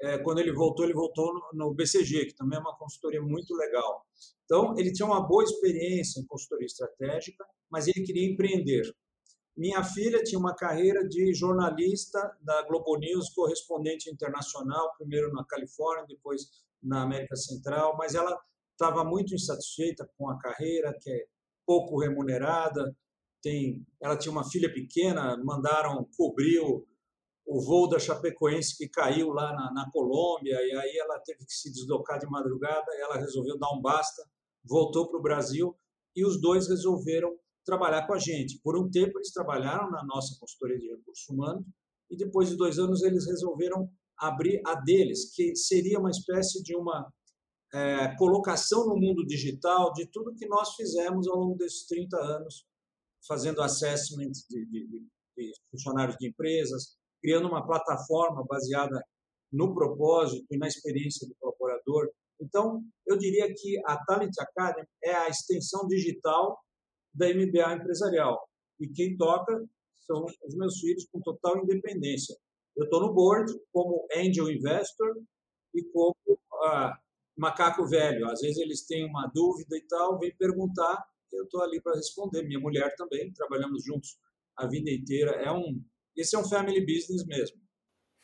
é, 0.00 0.18
quando 0.18 0.40
ele 0.40 0.52
voltou, 0.52 0.84
ele 0.84 0.94
voltou 0.94 1.32
no, 1.32 1.42
no, 1.52 1.74
BCG, 1.74 2.26
que 2.26 2.34
também 2.34 2.58
é 2.58 2.60
uma 2.60 2.76
consultoria 2.76 3.22
muito 3.22 3.54
legal. 3.54 4.04
Então, 4.44 4.74
ele 4.76 4.92
tinha 4.92 5.06
uma 5.06 5.26
boa 5.26 5.44
experiência 5.44 6.20
em 6.20 6.26
consultoria 6.26 6.66
estratégica, 6.66 7.44
mas 7.70 7.86
ele 7.86 8.04
queria 8.04 8.28
empreender. 8.28 8.82
Minha 9.56 9.84
filha 9.84 10.22
tinha 10.24 10.38
uma 10.38 10.54
carreira 10.54 11.06
de 11.06 11.32
jornalista 11.34 12.18
da 12.40 12.62
Globo 12.62 12.96
News, 12.96 13.30
correspondente 13.30 14.10
internacional, 14.10 14.94
primeiro 14.96 15.30
na 15.32 15.44
Califórnia, 15.44 16.06
depois 16.08 16.48
na 16.82 17.02
América 17.02 17.36
Central, 17.36 17.96
mas 17.96 18.14
ela 18.14 18.38
estava 18.72 19.04
muito 19.04 19.34
insatisfeita 19.34 20.08
com 20.16 20.28
a 20.28 20.38
carreira, 20.38 20.96
que 21.00 21.10
é 21.10 21.24
pouco 21.64 22.00
remunerada, 22.00 22.94
tem, 23.42 23.84
ela 24.00 24.16
tinha 24.16 24.32
uma 24.32 24.48
filha 24.48 24.72
pequena, 24.72 25.36
mandaram 25.44 26.08
cobrir 26.16 26.60
o, 26.60 26.86
o 27.46 27.60
voo 27.60 27.88
da 27.88 27.98
Chapecoense 27.98 28.76
que 28.76 28.88
caiu 28.88 29.30
lá 29.30 29.52
na, 29.52 29.72
na, 29.72 29.90
Colômbia, 29.90 30.54
e 30.54 30.76
aí 30.76 30.96
ela 30.96 31.18
teve 31.20 31.44
que 31.44 31.52
se 31.52 31.70
deslocar 31.72 32.18
de 32.18 32.26
madrugada, 32.26 32.86
ela 32.98 33.16
resolveu 33.16 33.58
dar 33.58 33.72
um 33.72 33.80
basta, 33.80 34.22
voltou 34.64 35.08
para 35.08 35.18
o 35.18 35.22
Brasil, 35.22 35.76
e 36.14 36.24
os 36.24 36.40
dois 36.40 36.68
resolveram 36.68 37.36
trabalhar 37.64 38.06
com 38.06 38.14
a 38.14 38.18
gente. 38.18 38.60
Por 38.62 38.78
um 38.78 38.88
tempo 38.90 39.18
eles 39.18 39.32
trabalharam 39.32 39.90
na 39.90 40.04
nossa 40.04 40.36
consultoria 40.38 40.78
de 40.78 40.88
recursos 40.88 41.28
humanos, 41.28 41.64
e 42.10 42.16
depois 42.16 42.48
de 42.48 42.56
dois 42.56 42.78
anos 42.78 43.02
eles 43.02 43.26
resolveram 43.26 43.90
abrir 44.22 44.60
a 44.66 44.74
deles, 44.76 45.34
que 45.34 45.54
seria 45.56 45.98
uma 45.98 46.10
espécie 46.10 46.62
de 46.62 46.76
uma 46.76 47.12
é, 47.74 48.16
colocação 48.16 48.86
no 48.86 48.96
mundo 48.96 49.24
digital 49.26 49.92
de 49.92 50.06
tudo 50.06 50.34
que 50.34 50.46
nós 50.46 50.74
fizemos 50.74 51.26
ao 51.26 51.36
longo 51.36 51.56
desses 51.56 51.86
30 51.86 52.16
anos 52.16 52.64
fazendo 53.26 53.62
assessment 53.62 54.32
de, 54.48 54.66
de, 54.66 54.86
de 55.36 55.52
funcionários 55.70 56.16
de 56.18 56.28
empresas, 56.28 56.96
criando 57.20 57.48
uma 57.48 57.66
plataforma 57.66 58.44
baseada 58.48 59.02
no 59.52 59.74
propósito 59.74 60.46
e 60.50 60.58
na 60.58 60.66
experiência 60.66 61.26
do 61.26 61.34
colaborador. 61.38 62.10
Então, 62.40 62.82
eu 63.06 63.16
diria 63.16 63.52
que 63.54 63.80
a 63.86 63.96
Talent 64.04 64.32
Academy 64.38 64.86
é 65.04 65.14
a 65.14 65.28
extensão 65.28 65.86
digital 65.86 66.58
da 67.14 67.28
MBA 67.28 67.74
empresarial. 67.74 68.42
E 68.80 68.88
quem 68.88 69.16
toca 69.16 69.64
são 70.00 70.24
os 70.24 70.56
meus 70.56 70.78
filhos 70.80 71.06
com 71.12 71.20
total 71.20 71.58
independência. 71.62 72.36
Eu 72.82 72.84
estou 72.84 73.00
no 73.00 73.14
board 73.14 73.52
como 73.72 74.06
angel 74.14 74.50
investor 74.50 75.22
e 75.74 75.84
como 75.92 76.16
ah, 76.64 76.98
macaco 77.36 77.86
velho. 77.86 78.28
Às 78.28 78.40
vezes 78.40 78.58
eles 78.58 78.84
têm 78.86 79.06
uma 79.06 79.30
dúvida 79.32 79.76
e 79.76 79.86
tal, 79.86 80.18
vem 80.18 80.34
perguntar 80.36 81.02
eu 81.32 81.44
estou 81.44 81.62
ali 81.62 81.80
para 81.80 81.96
responder. 81.96 82.42
Minha 82.42 82.60
mulher 82.60 82.94
também, 82.96 83.32
trabalhamos 83.32 83.84
juntos 83.84 84.18
a 84.56 84.66
vida 84.66 84.90
inteira. 84.90 85.30
É 85.30 85.50
um, 85.50 85.82
esse 86.16 86.36
é 86.36 86.38
um 86.38 86.44
family 86.44 86.80
business 86.80 87.24
mesmo. 87.24 87.56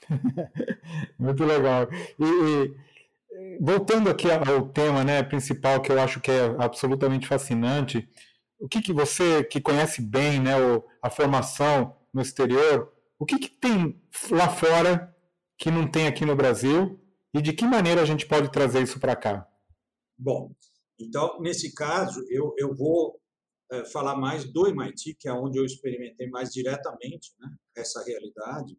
Muito 1.18 1.44
legal. 1.44 1.88
E, 2.18 2.74
e, 3.32 3.58
voltando 3.60 4.10
aqui 4.10 4.28
ao 4.30 4.68
tema 4.68 5.04
né, 5.04 5.22
principal, 5.22 5.80
que 5.80 5.90
eu 5.90 5.98
acho 5.98 6.20
que 6.20 6.30
é 6.30 6.44
absolutamente 6.58 7.26
fascinante, 7.26 8.06
o 8.58 8.68
que, 8.68 8.82
que 8.82 8.92
você, 8.92 9.42
que 9.44 9.60
conhece 9.60 10.02
bem 10.02 10.40
né, 10.40 10.52
a 11.00 11.08
formação 11.08 11.96
no 12.12 12.20
exterior, 12.20 12.92
o 13.18 13.26
que, 13.26 13.38
que 13.38 13.48
tem 13.48 14.00
lá 14.30 14.48
fora 14.48 15.14
que 15.58 15.70
não 15.70 15.90
tem 15.90 16.06
aqui 16.06 16.24
no 16.24 16.36
Brasil 16.36 17.00
e 17.34 17.42
de 17.42 17.52
que 17.52 17.64
maneira 17.64 18.00
a 18.00 18.04
gente 18.04 18.26
pode 18.26 18.50
trazer 18.50 18.82
isso 18.82 19.00
para 19.00 19.16
cá? 19.16 19.46
Bom, 20.16 20.54
então, 20.98 21.40
nesse 21.40 21.74
caso, 21.74 22.24
eu, 22.28 22.54
eu 22.56 22.74
vou 22.74 23.20
é, 23.70 23.84
falar 23.84 24.16
mais 24.16 24.50
do 24.50 24.66
MIT, 24.66 25.14
que 25.14 25.28
é 25.28 25.32
onde 25.32 25.58
eu 25.58 25.64
experimentei 25.64 26.28
mais 26.28 26.50
diretamente 26.50 27.32
né, 27.38 27.48
essa 27.76 28.02
realidade. 28.04 28.76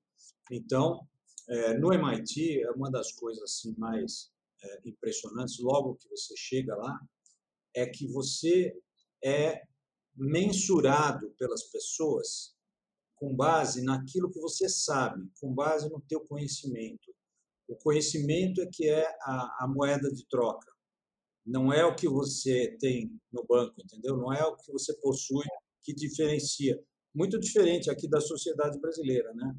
Então, 0.51 1.07
é, 1.47 1.77
no 1.77 1.93
MIT, 1.93 2.61
é 2.61 2.71
uma 2.71 2.89
das 2.89 3.11
coisas 3.11 3.43
assim, 3.43 3.75
mais 3.77 4.31
é, 4.63 4.81
impressionantes, 4.85 5.59
logo 5.59 5.95
que 5.95 6.09
você 6.09 6.33
chega 6.37 6.75
lá, 6.75 6.99
é 7.75 7.85
que 7.85 8.07
você 8.07 8.73
é 9.23 9.63
mensurado 10.15 11.29
pelas 11.37 11.63
pessoas 11.63 12.55
com 13.19 13.35
base 13.35 13.83
naquilo 13.83 14.31
que 14.31 14.39
você 14.39 14.69
sabe, 14.69 15.29
com 15.39 15.53
base 15.53 15.89
no 15.89 16.01
teu 16.01 16.21
conhecimento. 16.21 17.13
O 17.67 17.75
conhecimento 17.75 18.61
é 18.61 18.67
que 18.71 18.89
é 18.89 19.05
a, 19.21 19.65
a 19.65 19.67
moeda 19.67 20.09
de 20.11 20.25
troca 20.27 20.69
não 21.49 21.73
é 21.73 21.83
o 21.83 21.95
que 21.95 22.07
você 22.07 22.77
tem 22.79 23.11
no 23.31 23.43
banco, 23.43 23.73
entendeu? 23.81 24.15
Não 24.15 24.31
é 24.31 24.43
o 24.45 24.55
que 24.55 24.71
você 24.71 24.93
possui 24.99 25.45
que 25.83 25.93
diferencia. 25.93 26.79
Muito 27.13 27.39
diferente 27.39 27.89
aqui 27.89 28.07
da 28.07 28.21
sociedade 28.21 28.79
brasileira, 28.79 29.33
né? 29.33 29.55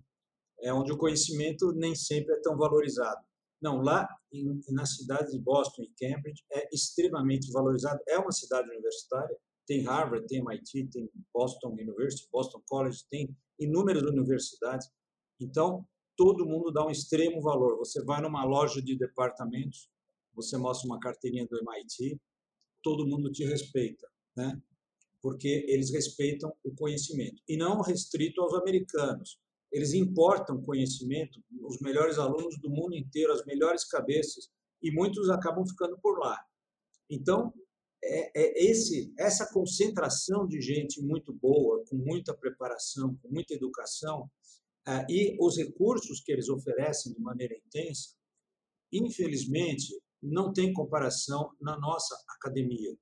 É 0.62 0.72
onde 0.72 0.92
o 0.92 0.96
conhecimento 0.96 1.72
nem 1.72 1.94
sempre 1.94 2.34
é 2.34 2.40
tão 2.40 2.56
valorizado. 2.56 3.20
Não, 3.60 3.82
lá 3.82 4.08
em, 4.32 4.60
na 4.68 4.86
cidade 4.86 5.32
de 5.32 5.38
Boston 5.38 5.82
e 5.82 5.92
Cambridge 5.98 6.44
é 6.52 6.68
extremamente 6.72 7.50
valorizado. 7.50 8.00
É 8.06 8.18
uma 8.18 8.32
cidade 8.32 8.70
universitária, 8.70 9.36
tem 9.66 9.82
Harvard, 9.82 10.26
tem 10.28 10.38
MIT, 10.38 10.90
tem 10.92 11.10
Boston 11.34 11.72
University, 11.72 12.28
Boston 12.30 12.62
College, 12.68 13.04
tem 13.10 13.36
inúmeras 13.60 14.02
universidades. 14.02 14.90
Então, 15.38 15.86
todo 16.16 16.46
mundo 16.46 16.70
dá 16.70 16.84
um 16.86 16.90
extremo 16.90 17.40
valor. 17.40 17.78
Você 17.78 18.02
vai 18.02 18.20
numa 18.20 18.44
loja 18.44 18.82
de 18.82 18.96
departamentos, 18.96 19.88
você 20.34 20.56
mostra 20.56 20.86
uma 20.86 20.98
carteirinha 20.98 21.46
do 21.46 21.58
MIT, 21.58 22.20
todo 22.82 23.06
mundo 23.06 23.30
te 23.30 23.44
respeita, 23.44 24.08
né? 24.36 24.60
Porque 25.22 25.64
eles 25.68 25.90
respeitam 25.90 26.52
o 26.64 26.74
conhecimento 26.74 27.42
e 27.46 27.56
não 27.56 27.80
restrito 27.82 28.40
aos 28.40 28.54
americanos. 28.54 29.38
Eles 29.70 29.92
importam 29.92 30.62
conhecimento, 30.62 31.40
os 31.62 31.78
melhores 31.80 32.18
alunos 32.18 32.58
do 32.58 32.70
mundo 32.70 32.96
inteiro, 32.96 33.32
as 33.32 33.44
melhores 33.44 33.84
cabeças 33.84 34.50
e 34.82 34.90
muitos 34.90 35.28
acabam 35.28 35.66
ficando 35.66 35.98
por 36.00 36.18
lá. 36.18 36.38
Então, 37.08 37.52
é, 38.02 38.30
é 38.34 38.70
esse 38.70 39.12
essa 39.18 39.46
concentração 39.52 40.46
de 40.46 40.60
gente 40.60 41.02
muito 41.02 41.32
boa, 41.32 41.84
com 41.86 41.96
muita 41.96 42.34
preparação, 42.34 43.16
com 43.22 43.28
muita 43.28 43.54
educação, 43.54 44.30
é, 44.86 45.06
e 45.08 45.36
os 45.40 45.56
recursos 45.56 46.20
que 46.20 46.32
eles 46.32 46.48
oferecem 46.48 47.12
de 47.12 47.20
maneira 47.20 47.54
intensa, 47.54 48.14
infelizmente, 48.92 50.00
não 50.22 50.52
tem 50.52 50.72
comparação 50.72 51.50
na 51.60 51.78
nossa 51.78 52.16
academia. 52.36 52.96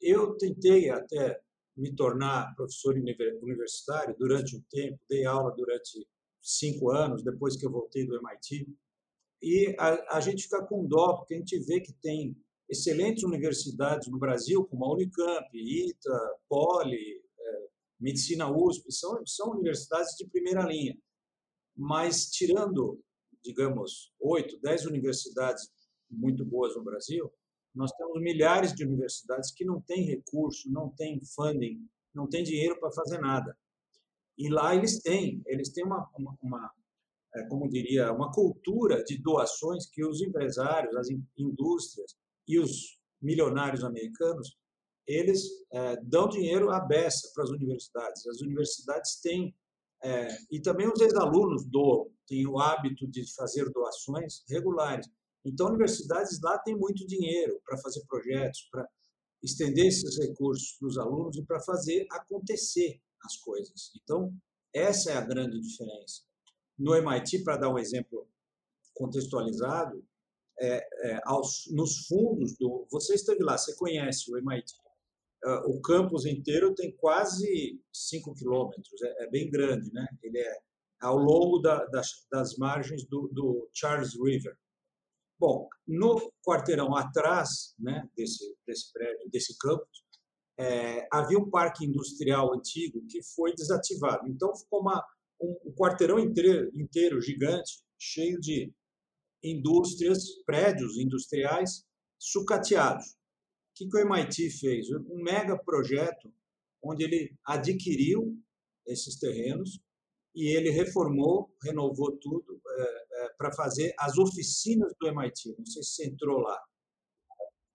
Eu 0.00 0.36
tentei 0.36 0.90
até 0.90 1.40
me 1.76 1.94
tornar 1.94 2.54
professor 2.56 2.94
universitário 2.96 4.16
durante 4.18 4.56
um 4.56 4.62
tempo, 4.70 4.98
dei 5.08 5.24
aula 5.24 5.54
durante 5.56 6.06
cinco 6.42 6.90
anos, 6.90 7.22
depois 7.22 7.56
que 7.56 7.66
eu 7.66 7.70
voltei 7.70 8.06
do 8.06 8.16
MIT, 8.16 8.66
e 9.40 9.76
a, 9.78 10.16
a 10.16 10.20
gente 10.20 10.42
fica 10.44 10.64
com 10.66 10.86
dó, 10.86 11.16
porque 11.16 11.34
a 11.34 11.38
gente 11.38 11.58
vê 11.60 11.80
que 11.80 11.92
tem 11.92 12.36
excelentes 12.68 13.24
universidades 13.24 14.08
no 14.08 14.18
Brasil, 14.18 14.64
como 14.66 14.84
a 14.84 14.92
Unicamp, 14.92 15.48
ITA, 15.52 16.38
Poli, 16.48 17.22
é, 17.38 17.68
Medicina 17.98 18.50
USP, 18.50 18.92
são, 18.92 19.26
são 19.26 19.50
universidades 19.52 20.14
de 20.16 20.26
primeira 20.26 20.62
linha. 20.62 20.96
Mas, 21.74 22.26
tirando, 22.30 23.00
digamos, 23.42 24.12
oito, 24.20 24.58
dez 24.60 24.84
universidades 24.84 25.70
muito 26.10 26.44
boas 26.44 26.76
no 26.76 26.84
Brasil, 26.84 27.32
nós 27.74 27.92
temos 27.92 28.20
milhares 28.20 28.74
de 28.74 28.84
universidades 28.84 29.52
que 29.52 29.64
não 29.64 29.80
têm 29.80 30.04
recurso, 30.04 30.70
não 30.70 30.90
têm 30.90 31.20
funding, 31.34 31.88
não 32.14 32.28
têm 32.28 32.42
dinheiro 32.42 32.78
para 32.80 32.90
fazer 32.90 33.18
nada. 33.18 33.56
E 34.36 34.48
lá 34.48 34.74
eles 34.74 35.00
têm, 35.00 35.42
eles 35.46 35.70
têm 35.70 35.84
uma, 35.84 36.08
uma, 36.16 36.36
uma 36.42 36.72
é, 37.34 37.44
como 37.46 37.68
diria, 37.68 38.12
uma 38.12 38.32
cultura 38.32 39.02
de 39.04 39.18
doações 39.18 39.86
que 39.86 40.04
os 40.04 40.20
empresários, 40.22 40.96
as 40.96 41.08
indústrias 41.36 42.16
e 42.48 42.58
os 42.58 42.98
milionários 43.20 43.84
americanos, 43.84 44.56
eles 45.06 45.42
é, 45.72 45.96
dão 46.02 46.28
dinheiro 46.28 46.70
à 46.70 46.80
beça 46.80 47.30
para 47.34 47.44
as 47.44 47.50
universidades. 47.50 48.26
As 48.26 48.40
universidades 48.40 49.20
têm, 49.20 49.54
é, 50.02 50.28
e 50.50 50.60
também 50.60 50.88
os 50.88 51.00
ex-alunos 51.00 51.64
doam, 51.66 52.10
têm 52.26 52.46
o 52.46 52.58
hábito 52.58 53.06
de 53.06 53.24
fazer 53.34 53.70
doações 53.70 54.42
regulares. 54.48 55.06
Então, 55.44 55.68
universidades 55.68 56.40
lá 56.42 56.58
têm 56.58 56.76
muito 56.76 57.06
dinheiro 57.06 57.60
para 57.64 57.78
fazer 57.78 58.04
projetos, 58.06 58.68
para 58.70 58.86
estender 59.42 59.86
esses 59.86 60.18
recursos 60.18 60.76
para 60.78 60.88
os 60.88 60.98
alunos 60.98 61.36
e 61.36 61.42
para 61.44 61.60
fazer 61.60 62.06
acontecer 62.10 63.00
as 63.24 63.36
coisas. 63.36 63.92
Então, 64.02 64.32
essa 64.74 65.10
é 65.12 65.16
a 65.16 65.20
grande 65.24 65.60
diferença. 65.60 66.22
No 66.78 66.94
MIT, 66.94 67.44
para 67.44 67.56
dar 67.56 67.70
um 67.70 67.78
exemplo 67.78 68.28
contextualizado, 68.94 70.04
é, 70.60 70.88
é, 71.10 71.20
aos, 71.24 71.68
nos 71.70 72.06
fundos 72.06 72.56
do. 72.58 72.86
Você 72.90 73.14
esteve 73.14 73.42
lá, 73.42 73.56
você 73.56 73.74
conhece 73.76 74.30
o 74.30 74.36
MIT. 74.36 74.74
Ah, 75.44 75.62
o 75.66 75.80
campus 75.80 76.26
inteiro 76.26 76.74
tem 76.74 76.90
quase 76.96 77.80
5 77.92 78.34
quilômetros, 78.34 79.00
é, 79.02 79.24
é, 79.24 79.30
bem 79.30 79.48
grande, 79.48 79.92
né? 79.92 80.06
Ele 80.22 80.38
é 80.38 80.58
ao 81.00 81.16
longo 81.16 81.60
da, 81.60 81.84
das, 81.86 82.26
das 82.30 82.56
margens 82.56 83.04
do, 83.06 83.28
do 83.32 83.68
Charles 83.72 84.14
River. 84.20 84.56
Bom, 85.38 85.68
no 85.86 86.32
quarteirão 86.44 86.96
atrás 86.96 87.72
né, 87.78 88.08
desse, 88.16 88.56
desse 88.66 88.92
prédio, 88.92 89.30
desse 89.30 89.56
campus, 89.58 90.04
é, 90.58 91.06
havia 91.12 91.38
um 91.38 91.48
parque 91.48 91.86
industrial 91.86 92.52
antigo 92.52 93.06
que 93.08 93.22
foi 93.22 93.54
desativado. 93.54 94.26
Então, 94.26 94.56
ficou 94.56 94.80
uma, 94.80 95.00
um, 95.40 95.56
um 95.66 95.72
quarteirão 95.72 96.18
inteiro, 96.18 96.68
inteiro 96.74 97.20
gigante, 97.20 97.80
cheio 97.96 98.40
de 98.40 98.72
indústrias, 99.42 100.24
prédios 100.44 100.96
industriais 100.98 101.84
sucateados. 102.18 103.06
O 103.06 103.14
que, 103.74 103.88
que 103.88 103.96
o 103.96 104.00
MIT 104.00 104.50
fez? 104.50 104.90
Um 104.90 105.22
mega 105.22 105.56
projeto 105.56 106.32
onde 106.82 107.04
ele 107.04 107.36
adquiriu 107.44 108.36
esses 108.86 109.18
terrenos 109.18 109.80
e 110.34 110.48
ele 110.56 110.70
reformou, 110.70 111.52
renovou 111.62 112.16
tudo 112.18 112.60
é, 112.66 113.06
é, 113.12 113.28
para 113.36 113.52
fazer 113.52 113.94
as 113.98 114.18
oficinas 114.18 114.92
do 115.00 115.08
MIT. 115.08 115.54
Não 115.58 115.66
sei 115.66 115.82
se 115.82 115.90
você 115.90 116.06
entrou 116.06 116.40
lá. 116.40 116.60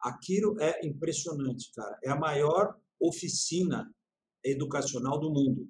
Aquilo 0.02 0.60
é 0.62 0.86
impressionante, 0.86 1.72
cara. 1.74 1.98
É 2.04 2.10
a 2.10 2.16
maior 2.16 2.78
oficina 3.00 3.94
educacional 4.44 5.20
do 5.20 5.32
mundo. 5.32 5.70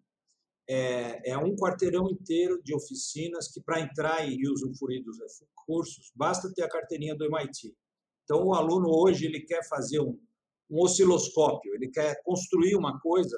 É, 0.68 1.32
é 1.32 1.38
um 1.38 1.56
quarteirão 1.56 2.10
inteiro 2.10 2.62
de 2.64 2.74
oficinas 2.74 3.52
que, 3.52 3.62
para 3.62 3.82
entrar 3.82 4.28
e 4.28 4.48
usufruir 4.48 5.04
dos 5.04 5.20
recursos, 5.64 6.12
basta 6.16 6.52
ter 6.54 6.64
a 6.64 6.70
carteirinha 6.70 7.16
do 7.16 7.26
MIT. 7.26 7.76
Então, 8.24 8.46
o 8.46 8.54
aluno 8.54 8.90
hoje 8.90 9.26
ele 9.26 9.42
quer 9.42 9.68
fazer 9.68 10.00
um, 10.00 10.20
um 10.70 10.82
osciloscópio, 10.82 11.74
ele 11.76 11.90
quer 11.90 12.22
construir 12.24 12.76
uma 12.76 13.00
coisa, 13.00 13.38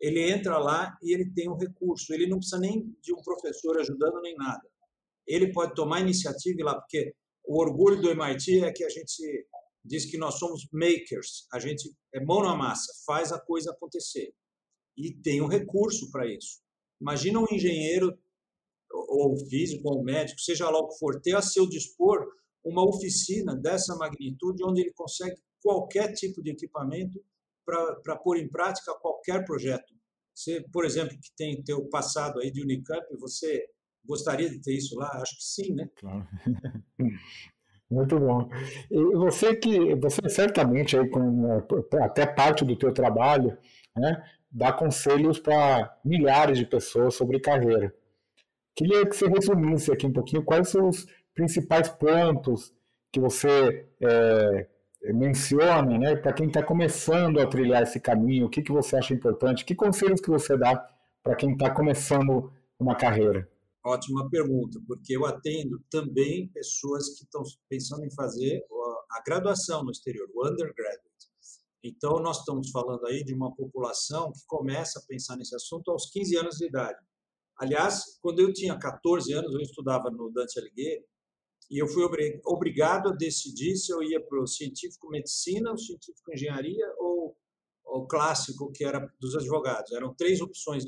ele 0.00 0.30
entra 0.30 0.58
lá 0.58 0.96
e 1.02 1.12
ele 1.12 1.30
tem 1.32 1.48
um 1.48 1.56
recurso. 1.56 2.12
Ele 2.12 2.26
não 2.26 2.38
precisa 2.38 2.58
nem 2.58 2.96
de 3.02 3.12
um 3.12 3.22
professor 3.22 3.78
ajudando 3.78 4.20
nem 4.22 4.34
nada. 4.34 4.66
Ele 5.26 5.52
pode 5.52 5.74
tomar 5.74 6.00
iniciativa 6.00 6.64
lá, 6.64 6.80
porque 6.80 7.14
o 7.44 7.60
orgulho 7.60 8.00
do 8.00 8.10
MIT 8.10 8.64
é 8.64 8.72
que 8.72 8.82
a 8.82 8.88
gente 8.88 9.46
diz 9.84 10.06
que 10.06 10.18
nós 10.18 10.38
somos 10.38 10.66
makers, 10.72 11.46
a 11.52 11.58
gente 11.58 11.90
é 12.14 12.20
mão 12.20 12.42
na 12.42 12.54
massa, 12.54 12.92
faz 13.06 13.32
a 13.32 13.40
coisa 13.40 13.70
acontecer. 13.70 14.32
E 14.96 15.12
tem 15.12 15.40
um 15.40 15.46
recurso 15.46 16.10
para 16.10 16.26
isso. 16.26 16.60
Imagina 17.00 17.40
um 17.40 17.46
engenheiro 17.50 18.18
ou 19.10 19.36
físico 19.48 19.88
ou 19.88 20.02
médico, 20.02 20.40
seja 20.40 20.70
lá 20.70 20.78
o 20.78 20.88
que 20.88 20.98
for, 20.98 21.20
ter 21.20 21.34
a 21.34 21.42
seu 21.42 21.68
dispor 21.68 22.26
uma 22.64 22.86
oficina 22.86 23.56
dessa 23.56 23.96
magnitude 23.96 24.64
onde 24.64 24.82
ele 24.82 24.92
consegue 24.92 25.36
qualquer 25.62 26.12
tipo 26.12 26.42
de 26.42 26.50
equipamento 26.50 27.18
para 27.64 28.16
pôr 28.16 28.38
em 28.38 28.48
prática 28.48 28.94
qualquer 29.00 29.44
projeto. 29.44 29.94
Você, 30.34 30.64
por 30.72 30.84
exemplo, 30.84 31.16
que 31.20 31.30
tem 31.36 31.62
teu 31.62 31.88
passado 31.88 32.40
aí 32.40 32.50
de 32.50 32.62
Unicamp, 32.62 33.04
você 33.18 33.66
gostaria 34.04 34.48
de 34.48 34.60
ter 34.60 34.74
isso 34.74 34.96
lá? 34.96 35.10
Acho 35.14 35.36
que 35.36 35.44
sim, 35.44 35.74
né? 35.74 35.88
Claro. 35.96 36.26
Muito 37.90 38.18
bom. 38.20 38.48
E 38.90 39.16
você 39.16 39.56
que 39.56 39.94
você 39.96 40.28
certamente 40.28 40.96
aí 40.96 41.08
com 41.10 41.60
até 42.00 42.24
parte 42.24 42.64
do 42.64 42.76
teu 42.76 42.94
trabalho, 42.94 43.58
né, 43.96 44.22
dá 44.50 44.72
conselhos 44.72 45.40
para 45.40 45.98
milhares 46.04 46.56
de 46.56 46.66
pessoas 46.66 47.14
sobre 47.14 47.40
carreira. 47.40 47.92
Queria 48.74 49.06
que 49.06 49.14
você 49.14 49.26
resumisse 49.26 49.92
aqui 49.92 50.06
um 50.06 50.12
pouquinho 50.12 50.44
quais 50.44 50.68
são 50.68 50.88
os 50.88 51.06
principais 51.34 51.88
pontos 51.88 52.72
que 53.12 53.20
você 53.20 53.88
é, 54.00 54.68
menciona, 55.12 55.98
né, 55.98 56.16
para 56.16 56.32
quem 56.32 56.46
está 56.46 56.62
começando 56.62 57.40
a 57.40 57.46
trilhar 57.46 57.82
esse 57.82 57.98
caminho, 57.98 58.46
o 58.46 58.50
que, 58.50 58.62
que 58.62 58.72
você 58.72 58.96
acha 58.96 59.14
importante, 59.14 59.64
que 59.64 59.74
conselhos 59.74 60.20
que 60.20 60.30
você 60.30 60.56
dá 60.56 60.76
para 61.22 61.34
quem 61.34 61.52
está 61.52 61.70
começando 61.70 62.52
uma 62.78 62.94
carreira? 62.94 63.48
Ótima 63.84 64.28
pergunta, 64.28 64.78
porque 64.86 65.16
eu 65.16 65.24
atendo 65.24 65.82
também 65.90 66.48
pessoas 66.48 67.16
que 67.16 67.24
estão 67.24 67.42
pensando 67.68 68.04
em 68.04 68.14
fazer 68.14 68.62
a 69.10 69.22
graduação 69.24 69.82
no 69.82 69.90
exterior, 69.90 70.28
o 70.34 70.46
undergraduate. 70.46 71.10
Então, 71.82 72.20
nós 72.20 72.40
estamos 72.40 72.70
falando 72.70 73.06
aí 73.06 73.24
de 73.24 73.32
uma 73.34 73.54
população 73.54 74.30
que 74.32 74.40
começa 74.46 74.98
a 74.98 75.02
pensar 75.08 75.36
nesse 75.36 75.54
assunto 75.54 75.90
aos 75.90 76.10
15 76.10 76.36
anos 76.36 76.56
de 76.56 76.66
idade. 76.66 76.98
Aliás, 77.60 78.18
quando 78.22 78.40
eu 78.40 78.50
tinha 78.54 78.78
14 78.78 79.34
anos, 79.34 79.52
eu 79.52 79.60
estudava 79.60 80.10
no 80.10 80.30
Dante 80.30 80.58
Alighieri, 80.58 81.04
e 81.70 81.78
eu 81.78 81.86
fui 81.86 82.02
obrigado 82.46 83.10
a 83.10 83.14
decidir 83.14 83.76
se 83.76 83.92
eu 83.92 84.02
ia 84.02 84.20
para 84.20 84.42
o 84.42 84.46
científico 84.46 85.10
medicina, 85.10 85.70
o 85.70 85.78
científico 85.78 86.32
engenharia 86.32 86.86
ou 86.98 87.36
o 87.84 88.06
clássico 88.06 88.72
que 88.72 88.82
era 88.82 89.06
dos 89.20 89.36
advogados. 89.36 89.92
Eram 89.92 90.14
três 90.14 90.40
opções, 90.40 90.84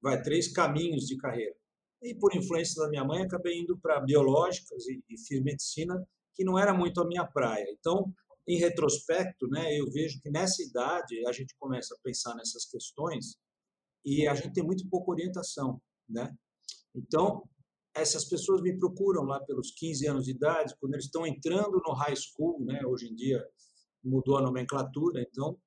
vai, 0.00 0.22
três 0.22 0.50
caminhos 0.50 1.06
de 1.06 1.16
carreira. 1.16 1.54
E 2.00 2.14
por 2.14 2.34
influência 2.34 2.80
da 2.80 2.88
minha 2.88 3.04
mãe, 3.04 3.22
acabei 3.22 3.58
indo 3.58 3.76
para 3.76 4.00
biológicas 4.00 4.86
e, 4.86 5.02
e 5.10 5.18
fiz 5.18 5.42
medicina, 5.42 6.00
que 6.32 6.44
não 6.44 6.58
era 6.58 6.72
muito 6.72 7.00
a 7.00 7.06
minha 7.06 7.26
praia. 7.26 7.66
Então, 7.78 8.10
em 8.46 8.56
retrospecto, 8.56 9.48
né, 9.48 9.78
eu 9.78 9.90
vejo 9.90 10.20
que 10.20 10.30
nessa 10.30 10.62
idade 10.62 11.26
a 11.26 11.32
gente 11.32 11.56
começa 11.58 11.94
a 11.94 11.98
pensar 12.02 12.34
nessas 12.34 12.64
questões 12.66 13.36
e 14.04 14.28
a 14.28 14.34
gente 14.34 14.52
tem 14.52 14.64
muito 14.64 14.88
pouca 14.88 15.10
orientação, 15.10 15.80
né? 16.08 16.34
Então, 16.94 17.48
essas 17.94 18.24
pessoas 18.24 18.60
me 18.60 18.76
procuram 18.76 19.22
lá 19.22 19.40
pelos 19.40 19.70
15 19.72 20.06
anos 20.06 20.24
de 20.24 20.32
idade, 20.32 20.74
quando 20.80 20.94
eles 20.94 21.06
estão 21.06 21.26
entrando 21.26 21.80
no 21.86 21.94
high 21.94 22.16
school, 22.16 22.64
né? 22.64 22.84
Hoje 22.84 23.08
em 23.08 23.14
dia 23.14 23.44
mudou 24.02 24.36
a 24.36 24.42
nomenclatura, 24.42 25.22
então, 25.22 25.58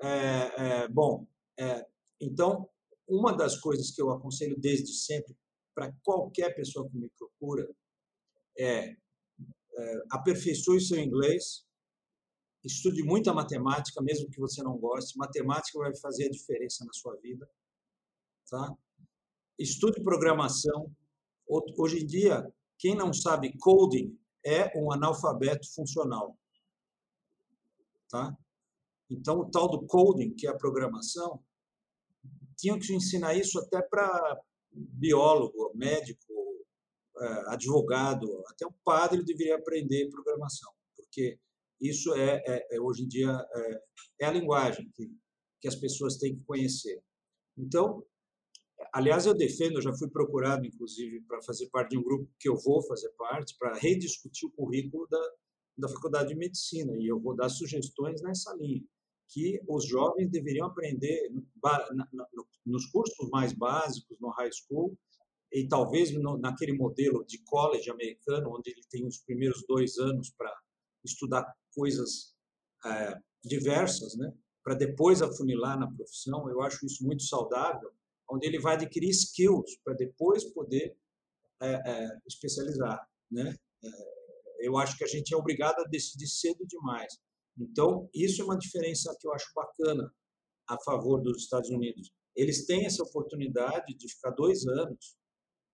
é, 0.00 0.08
é, 0.56 0.88
bom, 0.88 1.26
é, 1.58 1.86
então 2.20 2.68
uma 3.06 3.36
das 3.36 3.60
coisas 3.60 3.90
que 3.90 4.00
eu 4.00 4.10
aconselho 4.10 4.58
desde 4.58 4.92
sempre 4.94 5.36
para 5.74 5.92
qualquer 6.02 6.54
pessoa 6.54 6.88
que 6.88 6.96
me 6.96 7.10
procura 7.10 7.68
é, 8.58 8.96
é 9.76 10.02
aperfeiçoe 10.10 10.80
seu 10.80 10.98
inglês, 10.98 11.66
estude 12.64 13.02
muita 13.02 13.32
matemática, 13.32 14.00
mesmo 14.02 14.30
que 14.30 14.38
você 14.38 14.62
não 14.62 14.78
goste. 14.78 15.18
Matemática 15.18 15.78
vai 15.78 15.94
fazer 15.96 16.26
a 16.26 16.30
diferença 16.30 16.84
na 16.84 16.92
sua 16.92 17.16
vida, 17.16 17.48
tá? 18.48 18.74
Estude 19.58 20.02
programação, 20.02 20.90
Hoje 21.76 22.02
em 22.02 22.06
dia, 22.06 22.50
quem 22.78 22.94
não 22.94 23.12
sabe 23.12 23.56
coding 23.58 24.18
é 24.44 24.72
um 24.78 24.90
analfabeto 24.90 25.72
funcional. 25.74 26.38
Tá? 28.08 28.34
Então, 29.10 29.40
o 29.40 29.50
tal 29.50 29.68
do 29.68 29.86
coding, 29.86 30.34
que 30.34 30.46
é 30.46 30.50
a 30.50 30.56
programação, 30.56 31.42
tinham 32.56 32.78
que 32.78 32.94
ensinar 32.94 33.34
isso 33.34 33.58
até 33.58 33.82
para 33.82 34.40
biólogo, 34.70 35.72
médico, 35.74 36.32
é, 37.18 37.26
advogado, 37.52 38.42
até 38.48 38.66
o 38.66 38.72
padre 38.84 39.22
deveria 39.22 39.56
aprender 39.56 40.08
programação, 40.08 40.72
porque 40.96 41.38
isso 41.78 42.14
é, 42.14 42.42
é, 42.46 42.76
é 42.76 42.80
hoje 42.80 43.04
em 43.04 43.08
dia 43.08 43.46
é, 43.54 43.82
é, 44.20 44.26
a 44.26 44.30
linguagem 44.30 44.90
que, 44.94 45.10
que 45.60 45.68
as 45.68 45.74
pessoas 45.74 46.16
têm 46.16 46.36
que 46.36 46.44
conhecer. 46.44 47.02
Então, 47.56 48.02
Aliás, 48.92 49.24
eu 49.24 49.34
defendo, 49.34 49.76
eu 49.76 49.82
já 49.82 49.92
fui 49.94 50.08
procurado, 50.10 50.66
inclusive, 50.66 51.22
para 51.22 51.40
fazer 51.42 51.68
parte 51.70 51.92
de 51.92 51.98
um 51.98 52.02
grupo 52.02 52.28
que 52.38 52.48
eu 52.48 52.56
vou 52.56 52.82
fazer 52.82 53.08
parte, 53.16 53.56
para 53.58 53.74
rediscutir 53.78 54.46
o 54.46 54.52
currículo 54.52 55.06
da, 55.08 55.30
da 55.78 55.88
Faculdade 55.88 56.28
de 56.28 56.34
Medicina, 56.34 56.92
e 56.98 57.06
eu 57.06 57.18
vou 57.18 57.34
dar 57.34 57.48
sugestões 57.48 58.20
nessa 58.20 58.54
linha, 58.54 58.84
que 59.28 59.58
os 59.66 59.86
jovens 59.86 60.30
deveriam 60.30 60.66
aprender 60.66 61.30
nos 62.66 62.84
cursos 62.86 63.30
mais 63.30 63.54
básicos, 63.54 64.18
no 64.20 64.28
high 64.28 64.50
school, 64.52 64.94
e 65.50 65.66
talvez 65.66 66.10
naquele 66.40 66.74
modelo 66.74 67.24
de 67.24 67.38
college 67.44 67.90
americano, 67.90 68.54
onde 68.54 68.70
ele 68.70 68.82
tem 68.90 69.06
os 69.06 69.18
primeiros 69.18 69.64
dois 69.66 69.96
anos 69.98 70.30
para 70.30 70.54
estudar 71.02 71.50
coisas 71.74 72.34
é, 72.84 73.18
diversas, 73.42 74.16
né? 74.16 74.32
para 74.62 74.74
depois 74.74 75.20
afunilar 75.20 75.78
na 75.78 75.90
profissão. 75.90 76.48
Eu 76.48 76.62
acho 76.62 76.86
isso 76.86 77.04
muito 77.04 77.22
saudável, 77.22 77.90
onde 78.32 78.46
ele 78.46 78.58
vai 78.58 78.74
adquirir 78.74 79.10
skills 79.10 79.78
para 79.84 79.94
depois 79.94 80.44
poder 80.44 80.96
é, 81.60 81.90
é, 81.90 82.18
especializar, 82.26 83.06
né? 83.30 83.54
É, 83.84 84.22
eu 84.60 84.78
acho 84.78 84.96
que 84.96 85.04
a 85.04 85.08
gente 85.08 85.34
é 85.34 85.36
obrigado 85.36 85.80
a 85.80 85.88
decidir 85.88 86.28
cedo 86.28 86.64
demais. 86.66 87.18
Então, 87.58 88.08
isso 88.14 88.40
é 88.40 88.44
uma 88.44 88.56
diferença 88.56 89.14
que 89.20 89.26
eu 89.26 89.32
acho 89.32 89.52
bacana 89.54 90.10
a 90.68 90.78
favor 90.82 91.20
dos 91.20 91.42
Estados 91.42 91.68
Unidos. 91.68 92.10
Eles 92.34 92.64
têm 92.64 92.86
essa 92.86 93.02
oportunidade 93.02 93.94
de 93.94 94.08
ficar 94.08 94.30
dois 94.30 94.64
anos, 94.66 95.16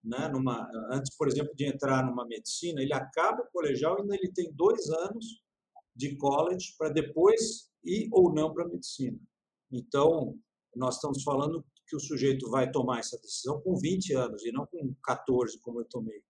né, 0.02 0.28
numa, 0.28 0.68
antes, 0.90 1.14
por 1.16 1.28
exemplo, 1.28 1.54
de 1.54 1.66
entrar 1.66 2.04
numa 2.04 2.26
medicina, 2.26 2.82
ele 2.82 2.94
acaba 2.94 3.42
o 3.42 3.50
colegial 3.52 3.98
e 3.98 4.02
ainda 4.02 4.14
ele 4.16 4.32
tem 4.32 4.50
dois 4.52 4.88
anos 4.88 5.42
de 5.94 6.16
college 6.16 6.74
para 6.78 6.88
depois 6.88 7.70
ir 7.84 8.08
ou 8.10 8.32
não 8.32 8.52
para 8.52 8.64
a 8.64 8.68
medicina. 8.68 9.18
Então, 9.70 10.36
nós 10.74 10.94
estamos 10.96 11.22
falando 11.22 11.64
que 11.88 11.96
o 11.96 12.00
sujeito 12.00 12.50
vai 12.50 12.70
tomar 12.70 13.00
essa 13.00 13.18
decisão 13.18 13.60
com 13.62 13.74
20 13.74 14.14
anos 14.14 14.44
e 14.44 14.52
não 14.52 14.66
com 14.66 14.94
14, 15.02 15.58
como 15.60 15.80
eu 15.80 15.84
tomei. 15.86 16.22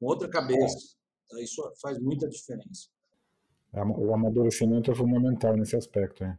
Com 0.00 0.06
outra 0.06 0.28
cabeça. 0.28 0.96
Tá? 1.28 1.40
Isso 1.40 1.62
faz 1.80 1.98
muita 2.00 2.28
diferença. 2.28 2.88
É, 3.72 3.82
o 3.82 4.14
amadurecimento 4.14 4.90
é 4.90 4.94
fundamental 4.94 5.56
nesse 5.56 5.76
aspecto. 5.76 6.24
Hein? 6.24 6.38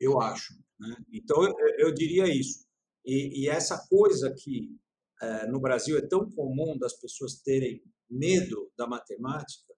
Eu 0.00 0.20
acho. 0.20 0.54
Né? 0.80 0.96
Então, 1.12 1.44
eu, 1.44 1.54
eu, 1.78 1.94
diria 1.94 2.26
isso. 2.26 2.66
E, 3.04 3.42
e 3.42 3.48
essa 3.48 3.86
coisa 3.88 4.34
que 4.34 4.74
é, 5.20 5.46
no 5.46 5.60
Brasil 5.60 5.98
é 5.98 6.06
tão 6.06 6.30
comum 6.30 6.78
das 6.78 6.94
pessoas 6.94 7.40
terem 7.42 7.82
medo 8.08 8.70
da 8.76 8.86
matemática, 8.86 9.74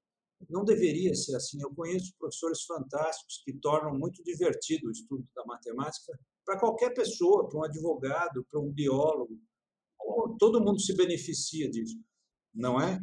não 0.48 0.64
deveria 0.64 1.14
ser 1.14 1.34
assim. 1.36 1.60
Eu 1.60 1.74
conheço 1.74 2.14
professores 2.18 2.62
fantásticos 2.62 3.42
que 3.44 3.52
tornam 3.54 3.98
muito 3.98 4.22
divertido 4.22 4.88
o 4.88 4.90
estudo 4.90 5.26
da 5.34 5.44
matemática 5.44 6.18
para 6.44 6.58
qualquer 6.58 6.92
pessoa, 6.94 7.48
para 7.48 7.58
um 7.58 7.64
advogado, 7.64 8.44
para 8.50 8.60
um 8.60 8.72
biólogo. 8.72 9.38
Todo 10.38 10.60
mundo 10.60 10.80
se 10.80 10.96
beneficia 10.96 11.70
disso, 11.70 11.96
não 12.54 12.80
é? 12.80 12.98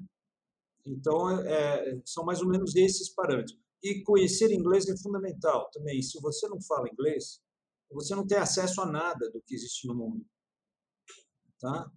Então, 0.86 1.30
é, 1.42 2.02
são 2.06 2.24
mais 2.26 2.42
ou 2.42 2.48
menos 2.48 2.76
esses 2.76 3.10
parâmetros. 3.14 3.58
E 3.84 4.02
conhecer 4.04 4.52
inglês 4.52 4.88
é 4.88 4.98
fundamental 4.98 5.70
também. 5.72 6.02
Se 6.02 6.20
você 6.20 6.48
não 6.48 6.62
fala 6.62 6.90
inglês, 6.90 7.42
você 7.92 8.16
não 8.16 8.26
tem 8.26 8.38
acesso 8.38 8.82
a 8.82 8.86
nada 8.86 9.30
do 9.32 9.42
que 9.42 9.54
existe 9.54 9.88
no 9.88 9.96
mundo. 9.96 10.26
Tá? 11.60 11.90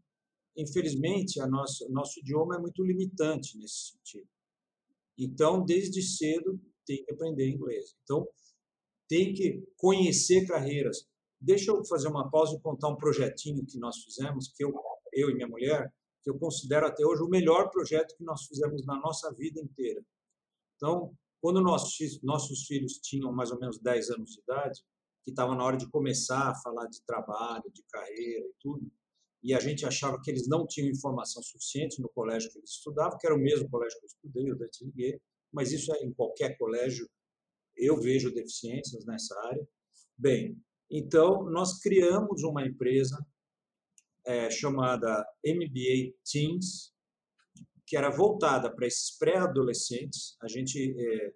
Infelizmente, 0.56 1.40
a 1.40 1.46
nossa, 1.46 1.88
nosso 1.88 2.20
idioma 2.20 2.56
é 2.56 2.58
muito 2.58 2.82
limitante 2.82 3.56
nesse 3.58 3.92
sentido. 3.92 4.28
Então, 5.18 5.64
desde 5.64 6.02
cedo, 6.02 6.60
tem 6.86 7.04
que 7.04 7.12
aprender 7.12 7.48
inglês. 7.48 7.94
Então, 8.02 8.26
tem 9.08 9.32
que 9.34 9.62
conhecer 9.76 10.46
carreiras. 10.46 11.08
Deixa 11.40 11.70
eu 11.70 11.84
fazer 11.84 12.08
uma 12.08 12.30
pausa 12.30 12.56
e 12.56 12.60
contar 12.60 12.88
um 12.88 12.96
projetinho 12.96 13.64
que 13.64 13.78
nós 13.78 14.02
fizemos, 14.04 14.52
que 14.54 14.62
eu, 14.62 14.72
eu 15.12 15.30
e 15.30 15.34
minha 15.34 15.48
mulher, 15.48 15.92
que 16.22 16.30
eu 16.30 16.38
considero 16.38 16.86
até 16.86 17.04
hoje 17.04 17.22
o 17.22 17.28
melhor 17.28 17.70
projeto 17.70 18.14
que 18.16 18.24
nós 18.24 18.44
fizemos 18.46 18.84
na 18.84 18.98
nossa 19.00 19.32
vida 19.34 19.60
inteira. 19.60 20.04
Então, 20.76 21.14
quando 21.40 21.62
nossos, 21.62 22.20
nossos 22.22 22.66
filhos 22.66 22.98
tinham 22.98 23.32
mais 23.32 23.50
ou 23.50 23.58
menos 23.58 23.78
10 23.78 24.10
anos 24.10 24.32
de 24.32 24.40
idade, 24.40 24.80
que 25.24 25.30
estava 25.30 25.54
na 25.54 25.64
hora 25.64 25.76
de 25.76 25.88
começar 25.88 26.50
a 26.50 26.54
falar 26.54 26.86
de 26.86 27.02
trabalho, 27.02 27.70
de 27.72 27.82
carreira 27.90 28.46
e 28.46 28.54
tudo, 28.60 28.90
e 29.42 29.54
a 29.54 29.60
gente 29.60 29.86
achava 29.86 30.20
que 30.20 30.30
eles 30.30 30.46
não 30.46 30.66
tinham 30.66 30.90
informação 30.90 31.42
suficiente 31.42 32.00
no 32.00 32.10
colégio 32.10 32.50
que 32.50 32.58
eles 32.58 32.70
estudavam, 32.70 33.18
que 33.18 33.26
era 33.26 33.34
o 33.34 33.38
mesmo 33.38 33.68
colégio 33.70 33.98
que 33.98 34.04
eu 34.04 34.08
estudei, 34.08 34.54
Dante 34.54 34.84
Liguet, 34.84 35.20
mas 35.50 35.72
isso 35.72 35.94
é 35.94 36.02
em 36.04 36.12
qualquer 36.12 36.56
colégio, 36.58 37.08
eu 37.76 37.98
vejo 37.98 38.32
deficiências 38.32 39.06
nessa 39.06 39.38
área. 39.46 39.66
Bem, 40.16 40.60
então 40.90 41.44
nós 41.44 41.78
criamos 41.80 42.42
uma 42.42 42.66
empresa 42.66 43.16
é, 44.26 44.50
chamada 44.50 45.24
MBA 45.44 46.14
Teens, 46.30 46.92
que 47.86 47.96
era 47.96 48.10
voltada 48.10 48.74
para 48.74 48.86
esses 48.86 49.16
pré-adolescentes. 49.18 50.36
A 50.42 50.48
gente 50.48 50.94
é, 50.98 51.32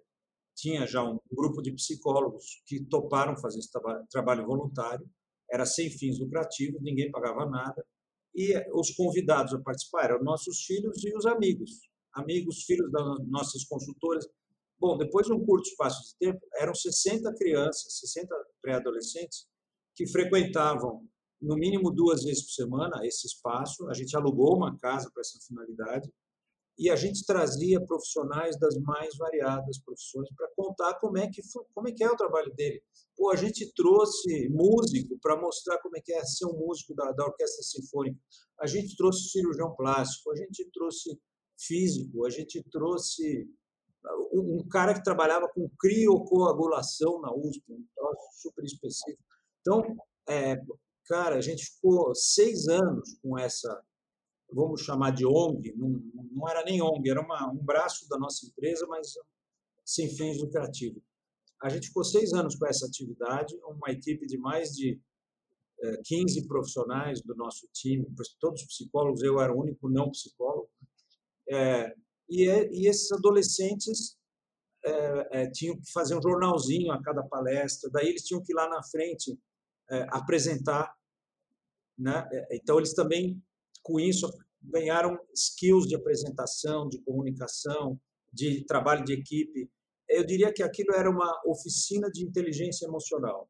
tinha 0.55 0.87
já 0.87 1.03
um 1.03 1.19
grupo 1.31 1.61
de 1.61 1.71
psicólogos 1.73 2.63
que 2.65 2.83
toparam 2.85 3.37
fazer 3.37 3.59
esse 3.59 3.69
trabalho 4.09 4.45
voluntário, 4.45 5.07
era 5.51 5.65
sem 5.65 5.89
fins 5.89 6.19
lucrativos, 6.19 6.81
ninguém 6.81 7.11
pagava 7.11 7.45
nada, 7.45 7.85
e 8.33 8.53
os 8.73 8.91
convidados 8.91 9.53
a 9.53 9.61
participar 9.61 10.05
eram 10.05 10.23
nossos 10.23 10.65
filhos 10.65 11.03
e 11.03 11.15
os 11.15 11.25
amigos, 11.25 11.71
amigos, 12.13 12.63
filhos 12.63 12.91
das 12.91 13.27
nossas 13.27 13.63
consultoras. 13.63 14.25
Bom, 14.77 14.97
depois 14.97 15.25
de 15.27 15.33
um 15.33 15.45
curto 15.45 15.69
espaço 15.69 16.01
de 16.03 16.17
tempo, 16.17 16.45
eram 16.55 16.73
60 16.73 17.33
crianças, 17.35 17.99
60 17.99 18.35
pré-adolescentes, 18.65 19.45
que 19.95 20.07
frequentavam 20.07 21.07
no 21.39 21.55
mínimo 21.55 21.91
duas 21.91 22.23
vezes 22.23 22.43
por 22.43 22.51
semana 22.51 23.05
esse 23.05 23.27
espaço. 23.27 23.87
A 23.87 23.93
gente 23.93 24.15
alugou 24.15 24.55
uma 24.55 24.75
casa 24.77 25.09
para 25.13 25.21
essa 25.21 25.39
finalidade 25.47 26.11
e 26.77 26.89
a 26.89 26.95
gente 26.95 27.25
trazia 27.25 27.79
profissionais 27.85 28.59
das 28.59 28.75
mais 28.79 29.15
variadas 29.15 29.79
profissões 29.79 30.27
para 30.35 30.49
contar 30.55 30.95
como 30.95 31.17
é 31.17 31.29
que 31.29 31.41
como 31.73 31.87
é 31.87 31.91
que 31.91 32.03
é 32.03 32.09
o 32.09 32.17
trabalho 32.17 32.53
dele. 32.53 32.81
Pô, 33.15 33.31
a 33.31 33.35
gente 33.35 33.71
trouxe 33.73 34.49
músico 34.49 35.17
para 35.21 35.39
mostrar 35.39 35.77
como 35.79 35.95
é 35.95 36.01
que 36.01 36.11
é 36.11 36.23
ser 36.25 36.47
um 36.47 36.57
músico 36.57 36.93
da, 36.95 37.11
da 37.11 37.25
orquestra 37.25 37.63
sinfônica. 37.63 38.19
A 38.59 38.67
gente 38.67 38.97
trouxe 38.97 39.29
cirurgião 39.29 39.73
plástico, 39.75 40.31
a 40.31 40.35
gente 40.35 40.69
trouxe 40.73 41.17
físico, 41.57 42.25
a 42.25 42.29
gente 42.29 42.61
trouxe 42.69 43.47
um, 44.33 44.67
cara 44.69 44.93
que 44.93 45.03
trabalhava 45.03 45.47
com 45.49 45.69
criocoagulação 45.79 47.21
na 47.21 47.33
USP, 47.33 47.63
um 47.69 47.85
troço 47.95 48.41
super 48.41 48.63
específico. 48.63 49.23
Então, 49.61 49.81
é, 50.27 50.61
cara, 51.07 51.35
a 51.37 51.41
gente 51.41 51.65
ficou 51.65 52.13
seis 52.15 52.67
anos 52.67 53.17
com 53.21 53.37
essa 53.37 53.83
vamos 54.51 54.81
chamar 54.81 55.11
de 55.11 55.25
ONG, 55.25 55.73
não, 55.75 56.01
não 56.31 56.47
era 56.47 56.63
nem 56.63 56.81
ONG, 56.81 57.09
era 57.09 57.21
uma, 57.21 57.51
um 57.51 57.57
braço 57.57 58.07
da 58.07 58.17
nossa 58.17 58.45
empresa, 58.45 58.85
mas 58.87 59.13
sem 59.83 60.09
fins 60.15 60.39
lucrativos. 60.39 61.01
A 61.61 61.69
gente 61.69 61.87
ficou 61.87 62.03
seis 62.03 62.33
anos 62.33 62.55
com 62.55 62.65
essa 62.65 62.85
atividade, 62.85 63.57
uma 63.63 63.91
equipe 63.91 64.25
de 64.25 64.37
mais 64.37 64.69
de 64.69 64.99
15 66.05 66.39
eh, 66.39 66.47
profissionais 66.47 67.21
do 67.21 67.35
nosso 67.35 67.67
time, 67.73 68.05
todos 68.39 68.63
psicólogos, 68.65 69.21
eu 69.23 69.39
era 69.39 69.53
o 69.53 69.59
único 69.59 69.89
não 69.89 70.09
psicólogo, 70.11 70.69
é, 71.49 71.93
e, 72.29 72.45
e, 72.71 72.87
esses 72.87 73.11
adolescentes 73.11 74.17
é, 74.85 75.41
é, 75.41 75.51
tinham 75.51 75.75
que 75.79 75.91
fazer 75.91 76.15
um 76.15 76.21
jornalzinho 76.21 76.91
a 76.91 77.01
cada 77.01 77.23
palestra, 77.23 77.89
daí 77.91 78.09
eles 78.09 78.23
tinham 78.23 78.41
que 78.41 78.51
ir 78.51 78.55
lá 78.55 78.69
na 78.69 78.83
frente 78.83 79.37
apresentar. 80.09 80.91
Né? 81.95 82.27
Então, 82.51 82.79
eles 82.79 82.95
também 82.95 83.39
com 83.85 83.99
isso, 83.99 84.27
ganharam 84.63 85.17
skills 85.33 85.87
de 85.87 85.95
apresentação, 85.95 86.89
de 86.89 86.99
comunicação, 87.03 87.99
de 88.33 88.65
trabalho 88.65 89.05
de 89.05 89.13
equipe. 89.13 89.69
Eu 90.09 90.25
diria 90.25 90.51
que 90.51 90.63
aquilo 90.63 90.93
era 90.93 91.09
uma 91.09 91.31
oficina 91.45 92.09
de 92.09 92.25
inteligência 92.25 92.87
emocional, 92.87 93.47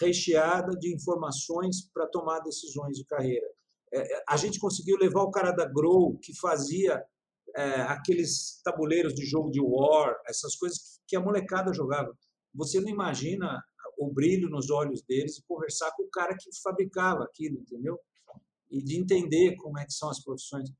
recheada 0.00 0.72
de 0.78 0.94
informações 0.94 1.86
para 1.92 2.06
tomar 2.06 2.40
decisões 2.40 2.96
de 2.96 3.04
carreira. 3.04 3.46
É, 3.92 4.00
é, 4.00 4.24
a 4.26 4.36
gente 4.38 4.58
conseguiu 4.58 4.96
levar 4.96 5.22
o 5.22 5.30
cara 5.30 5.52
da 5.52 5.66
Grow, 5.66 6.18
que 6.18 6.34
fazia 6.38 7.04
é, 7.58 7.82
aqueles 7.82 8.60
tabuleiros 8.62 9.14
de 9.14 9.24
jogo 9.26 9.50
de 9.50 9.60
war, 9.60 10.14
essas 10.26 10.54
coisas 10.56 11.00
que 11.06 11.16
a 11.16 11.20
molecada 11.20 11.72
jogava. 11.72 12.16
Você 12.54 12.80
não 12.80 12.88
imagina 12.88 13.62
o 13.98 14.12
brilho 14.12 14.48
nos 14.48 14.70
olhos 14.70 15.02
deles 15.02 15.38
e 15.38 15.44
conversar 15.46 15.90
com 15.96 16.04
o 16.04 16.10
cara 16.10 16.36
que 16.36 16.48
fabricava 16.62 17.24
aquilo, 17.24 17.58
entendeu? 17.58 17.98
e 18.70 18.82
de 18.82 18.96
entender 18.96 19.56
como 19.56 19.78
é 19.78 19.84
que 19.84 19.92
são 19.92 20.10
as 20.10 20.22
profissões. 20.22 20.70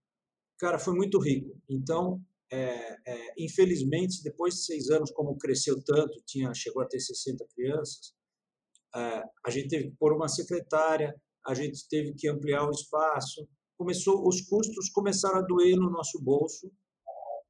Cara, 0.59 0.79
foi 0.79 0.95
muito 0.95 1.19
rico. 1.19 1.57
Então, 1.69 2.21
é, 2.51 2.97
é, 3.07 3.35
infelizmente, 3.39 4.23
depois 4.23 4.55
de 4.55 4.65
seis 4.65 4.91
anos, 4.91 5.11
como 5.11 5.39
cresceu 5.39 5.83
tanto, 5.83 6.23
tinha 6.27 6.53
chegou 6.55 6.83
a 6.83 6.87
ter 6.87 7.01
60 7.01 7.45
crianças, 7.55 8.15
é, 8.95 9.23
a 9.45 9.51
gente 9.51 9.69
teve 9.69 9.91
que 9.91 9.97
pôr 9.97 10.13
uma 10.13 10.29
secretária, 10.29 11.15
a 11.47 11.55
gente 11.55 11.87
teve 11.89 12.15
que 12.15 12.29
ampliar 12.29 12.67
o 12.67 12.71
espaço, 12.71 13.49
começou 13.79 14.27
os 14.29 14.41
custos 14.43 14.91
começaram 14.91 15.39
a 15.39 15.43
doer 15.43 15.77
no 15.77 15.89
nosso 15.89 16.21
bolso 16.21 16.71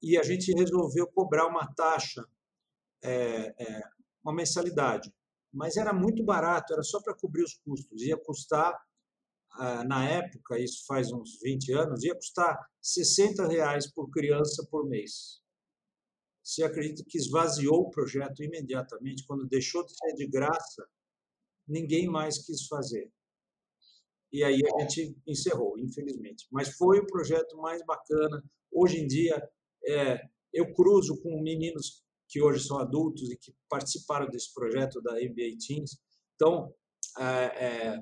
e 0.02 0.16
a 0.16 0.22
gente 0.22 0.52
resolveu 0.52 1.08
cobrar 1.08 1.46
uma 1.46 1.66
taxa, 1.74 2.24
é, 3.02 3.54
é, 3.58 3.82
uma 4.22 4.34
mensalidade, 4.34 5.12
mas 5.52 5.76
era 5.76 5.92
muito 5.92 6.22
barato, 6.22 6.72
era 6.72 6.82
só 6.82 7.02
para 7.02 7.14
cobrir 7.14 7.42
os 7.42 7.54
custos, 7.54 8.02
ia 8.02 8.16
custar 8.16 8.78
ah, 9.52 9.82
na 9.82 10.08
época, 10.08 10.58
isso 10.58 10.84
faz 10.86 11.10
uns 11.10 11.40
20 11.40 11.72
anos, 11.72 12.04
ia 12.04 12.14
custar 12.14 12.56
60 12.80 13.48
reais 13.48 13.90
por 13.92 14.08
criança 14.10 14.64
por 14.70 14.86
mês. 14.86 15.40
Você 16.44 16.62
acredita 16.62 17.04
que 17.08 17.18
esvaziou 17.18 17.80
o 17.80 17.90
projeto 17.90 18.42
imediatamente? 18.42 19.26
Quando 19.26 19.48
deixou 19.48 19.84
de 19.84 19.92
ser 19.96 20.14
de 20.14 20.28
graça, 20.28 20.86
ninguém 21.66 22.06
mais 22.06 22.38
quis 22.38 22.66
fazer. 22.66 23.10
E 24.32 24.44
aí 24.44 24.60
a 24.66 24.80
gente 24.80 25.16
encerrou, 25.26 25.78
infelizmente. 25.78 26.46
Mas 26.50 26.76
foi 26.76 26.98
o 26.98 27.06
projeto 27.06 27.56
mais 27.56 27.84
bacana. 27.84 28.44
Hoje 28.70 28.98
em 28.98 29.06
dia, 29.06 29.42
é, 29.86 30.20
eu 30.52 30.72
cruzo 30.74 31.20
com 31.22 31.40
meninos 31.40 32.02
que 32.28 32.42
hoje 32.42 32.62
são 32.62 32.78
adultos 32.78 33.30
e 33.30 33.36
que 33.36 33.54
participaram 33.68 34.28
desse 34.28 34.52
projeto 34.52 35.00
da 35.00 35.14
MBA 35.14 35.56
Teams. 35.66 35.98
Então, 36.34 36.72
é, 37.18 37.24
é, 37.24 38.00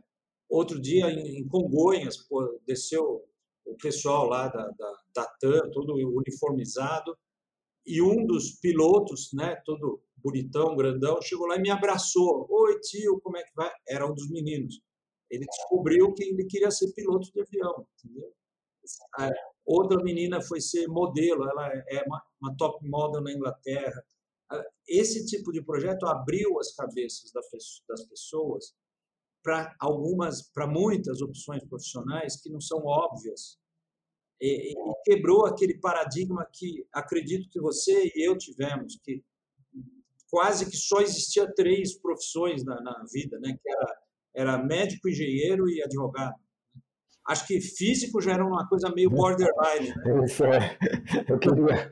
outro 0.49 0.81
dia 0.81 1.11
em, 1.11 1.47
Congonhas, 1.47 2.17
pô, 2.17 2.61
desceu 2.67 3.25
o 3.65 3.77
pessoal 3.77 4.27
lá 4.29 4.49
da, 4.49 4.69
da, 4.71 5.01
da 5.15 5.27
TAM, 5.41 5.71
todo 5.71 5.95
uniformizado, 5.95 7.17
e 7.87 8.03
um 8.03 8.27
dos 8.27 8.53
pilotos, 8.61 9.31
né, 9.33 9.57
todo 9.65 10.03
bonitão, 10.17 10.75
grandão, 10.75 11.23
chegou 11.23 11.47
lá 11.47 11.57
e 11.57 11.63
me 11.63 11.71
abraçou. 11.71 12.47
Oi, 12.51 12.81
tio, 12.81 13.21
como 13.21 13.37
é 13.37 13.45
que 13.45 13.55
vai? 13.55 13.71
Era 13.89 14.11
um 14.11 14.15
dos 14.15 14.29
meninos. 14.29 14.81
Ele 15.31 15.45
descobriu 15.45 16.13
que 16.13 16.25
ele 16.25 16.45
queria 16.47 16.71
ser 16.71 16.93
piloto 16.93 17.31
de 17.33 17.41
avião, 17.41 17.87
entendeu? 17.99 18.33
outra 19.65 20.01
menina 20.01 20.41
foi 20.41 20.61
ser 20.61 20.87
modelo, 20.87 21.49
ela 21.49 21.67
é 21.89 22.05
uma, 22.07 22.23
uma 22.41 22.57
top 22.57 22.89
model 22.89 23.21
na 23.21 23.33
Inglaterra. 23.33 24.01
Esse 24.87 25.27
tipo 25.27 25.51
de 25.51 25.61
projeto 25.61 26.07
abriu 26.07 26.61
as 26.61 26.73
cabeças 26.73 27.33
das 27.33 28.05
pessoas 28.07 28.77
para 29.43 29.75
algumas, 29.81 30.43
para 30.53 30.69
muitas 30.69 31.21
opções 31.21 31.65
profissionais 31.65 32.41
que 32.41 32.49
não 32.49 32.61
são 32.61 32.85
óbvias 32.85 33.59
e, 34.41 34.73
e, 34.73 34.75
quebrou 35.05 35.47
aquele 35.47 35.79
paradigma 35.79 36.47
que 36.53 36.87
acredito 36.93 37.49
que 37.49 37.61
você 37.61 38.13
e 38.15 38.29
eu 38.29 38.37
tivemos, 38.37 38.99
que 39.03 39.25
quase 40.29 40.69
que 40.69 40.77
só 40.77 41.01
existia 41.01 41.51
três 41.55 41.99
profissões 41.99 42.65
na, 42.65 42.81
na 42.81 43.05
vida, 43.11 43.39
né? 43.39 43.57
Que 43.61 43.71
era, 43.71 43.99
era 44.37 44.59
médico, 44.59 45.09
engenheiro 45.09 45.69
e 45.69 45.83
advogado. 45.83 46.35
Acho 47.27 47.47
que 47.47 47.61
físico 47.61 48.21
já 48.21 48.35
era 48.35 48.47
uma 48.47 48.69
coisa 48.69 48.93
meio 48.95 49.11
borderline. 49.11 49.89
Né? 49.89 50.25
Isso 50.25 50.45
é. 50.45 50.79
Eu 51.29 51.39
queria 51.39 51.91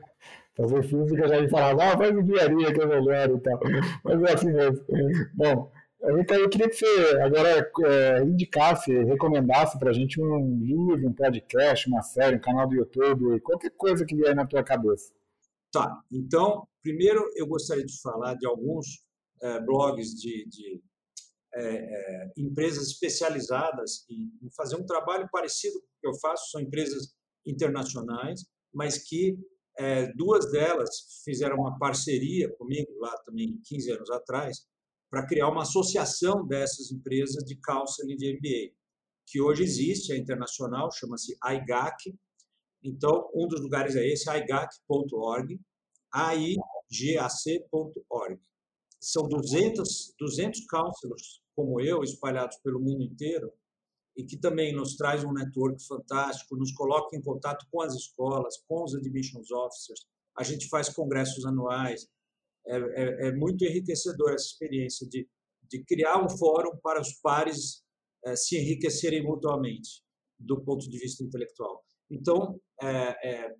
fazer 0.55 0.83
física, 0.83 1.27
já 1.27 1.41
me 1.41 1.49
falava, 1.49 1.83
ah, 1.83 1.97
faz 1.97 2.15
engenharia 2.15 2.73
que 2.73 2.81
é 2.81 2.85
melhor 2.85 3.29
e 3.31 3.41
tal. 3.41 3.59
Mas 4.03 4.23
é 4.23 4.33
assim 4.33 4.53
mesmo. 4.53 4.85
Bom, 5.33 5.71
então, 6.19 6.37
eu 6.37 6.49
queria 6.49 6.69
que 6.69 6.75
você 6.75 7.17
agora 7.21 7.71
é, 7.85 8.23
indicasse, 8.23 8.93
recomendasse 9.03 9.79
para 9.79 9.89
a 9.89 9.93
gente 9.93 10.21
um 10.21 10.59
livro, 10.59 11.07
um 11.07 11.13
podcast, 11.13 11.89
uma 11.89 12.03
série, 12.03 12.37
um 12.37 12.41
canal 12.41 12.69
do 12.69 12.75
YouTube, 12.75 13.39
qualquer 13.41 13.71
coisa 13.71 14.05
que 14.05 14.15
vier 14.15 14.35
na 14.35 14.45
tua 14.45 14.63
cabeça. 14.63 15.11
Tá, 15.71 15.99
então, 16.11 16.65
primeiro 16.81 17.21
eu 17.35 17.47
gostaria 17.47 17.85
de 17.85 17.99
falar 18.01 18.35
de 18.35 18.45
alguns 18.45 19.03
é, 19.41 19.59
blogs 19.59 20.11
de, 20.11 20.47
de 20.47 20.81
é, 21.55 21.75
é 21.75 22.31
empresas 22.37 22.87
especializadas 22.87 24.05
em, 24.09 24.31
em, 24.41 24.51
fazer 24.51 24.75
um 24.75 24.85
trabalho 24.85 25.27
parecido 25.31 25.79
com 25.79 25.85
o 25.85 25.99
que 26.01 26.07
eu 26.07 26.19
faço, 26.19 26.51
são 26.51 26.61
empresas 26.61 27.13
internacionais, 27.45 28.45
mas 28.73 28.97
que 28.97 29.37
é, 29.77 30.11
duas 30.13 30.51
delas 30.51 31.21
fizeram 31.23 31.57
uma 31.57 31.77
parceria 31.77 32.49
comigo 32.55 32.91
lá 32.99 33.15
também 33.19 33.59
15 33.65 33.91
anos 33.91 34.09
atrás, 34.09 34.65
para 35.09 35.25
criar 35.25 35.47
uma 35.49 35.61
associação 35.61 36.45
dessas 36.45 36.91
empresas 36.91 37.43
de 37.45 37.55
counseling 37.61 38.17
de 38.17 38.33
MBA, 38.33 38.73
que 39.27 39.41
hoje 39.41 39.63
existe, 39.63 40.11
é 40.11 40.17
internacional, 40.17 40.91
chama-se 40.91 41.37
IGAC. 41.43 42.13
Então, 42.83 43.29
um 43.33 43.47
dos 43.47 43.61
lugares 43.61 43.95
é 43.95 44.05
esse, 44.05 44.29
aigac.org, 44.29 45.59
aigac.org. 46.11 46.41
São 48.99 49.27
200, 49.27 50.13
200 50.19 50.65
counselors 50.67 51.44
como 51.55 51.79
eu, 51.79 52.03
espalhados 52.03 52.57
pelo 52.57 52.79
mundo 52.79 53.03
inteiro, 53.03 53.51
e 54.15 54.23
que 54.23 54.37
também 54.37 54.73
nos 54.73 54.95
traz 54.95 55.23
um 55.23 55.33
network 55.33 55.85
fantástico, 55.85 56.55
nos 56.55 56.71
coloca 56.73 57.15
em 57.15 57.21
contato 57.21 57.65
com 57.71 57.81
as 57.81 57.93
escolas, 57.93 58.57
com 58.67 58.83
os 58.83 58.95
admissions 58.95 59.51
officers. 59.51 60.05
A 60.37 60.43
gente 60.43 60.67
faz 60.69 60.89
congressos 60.89 61.45
anuais, 61.45 62.07
é, 62.67 62.77
é, 62.77 63.27
é 63.27 63.31
muito 63.33 63.63
enriquecedor 63.63 64.33
essa 64.33 64.45
experiência 64.45 65.07
de, 65.07 65.27
de 65.69 65.83
criar 65.83 66.23
um 66.23 66.29
fórum 66.29 66.77
para 66.81 67.01
os 67.01 67.13
pares 67.21 67.83
é, 68.25 68.35
se 68.35 68.57
enriquecerem 68.57 69.23
mutuamente 69.23 70.03
do 70.39 70.61
ponto 70.63 70.89
de 70.89 70.97
vista 70.97 71.23
intelectual. 71.23 71.83
Então, 72.09 72.59
é, 72.81 73.29
é, 73.29 73.55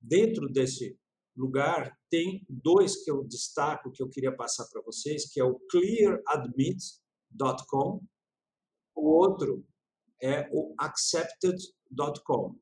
dentro 0.00 0.48
desse 0.48 0.96
lugar, 1.36 1.94
tem 2.10 2.44
dois 2.48 3.04
que 3.04 3.10
eu 3.10 3.24
destaco, 3.24 3.90
que 3.90 4.02
eu 4.02 4.08
queria 4.08 4.34
passar 4.34 4.66
para 4.70 4.80
vocês, 4.82 5.30
que 5.32 5.40
é 5.40 5.44
o 5.44 5.58
clearadmit.com, 5.70 8.02
o 8.94 9.08
outro 9.08 9.66
é 10.22 10.48
o 10.52 10.74
accepted.com. 10.78 12.56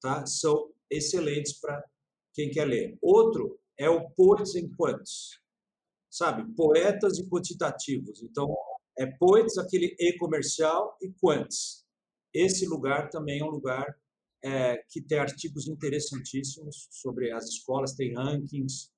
Tá? 0.00 0.26
São 0.26 0.72
excelentes 0.90 1.60
para 1.60 1.84
quem 2.34 2.50
quer 2.50 2.64
ler. 2.64 2.98
Outro 3.02 3.60
é 3.76 3.88
o 3.88 4.10
poets 4.10 4.56
and 4.56 4.70
quants, 4.76 5.40
sabe? 6.10 6.52
Poetas 6.54 7.18
e 7.18 7.28
quantitativos. 7.28 8.22
Então, 8.22 8.48
é 8.98 9.06
poets, 9.06 9.58
aquele 9.58 9.94
e-comercial, 9.98 10.96
e 11.00 11.12
quants. 11.20 11.86
Esse 12.34 12.66
lugar 12.66 13.08
também 13.10 13.40
é 13.40 13.44
um 13.44 13.50
lugar 13.50 13.86
é, 14.42 14.78
que 14.88 15.02
tem 15.02 15.18
artigos 15.18 15.68
interessantíssimos 15.68 16.88
sobre 16.90 17.32
as 17.32 17.46
escolas, 17.46 17.94
tem 17.94 18.14
rankings. 18.14 18.90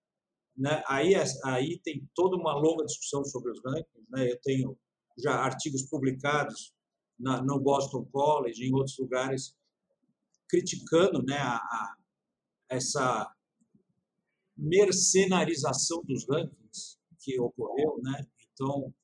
Né? 0.56 0.82
Aí, 0.86 1.14
é, 1.14 1.24
aí 1.44 1.80
tem 1.82 2.08
toda 2.14 2.36
uma 2.36 2.54
longa 2.54 2.84
discussão 2.84 3.24
sobre 3.24 3.52
os 3.52 3.60
rankings. 3.64 4.10
Né? 4.10 4.30
Eu 4.30 4.40
tenho 4.42 4.78
já 5.18 5.34
artigos 5.34 5.82
publicados 5.82 6.74
na, 7.18 7.42
no 7.42 7.60
Boston 7.60 8.04
College, 8.06 8.64
em 8.64 8.74
outros 8.74 8.98
lugares, 8.98 9.54
criticando 10.48 11.22
né, 11.22 11.36
a, 11.36 11.56
a 11.56 11.96
essa 12.70 13.30
mercenarização 14.56 16.02
dos 16.04 16.26
rankings 16.28 16.98
que 17.18 17.38
ocorreu, 17.40 17.98
né? 18.02 18.26
Então, 18.52 18.94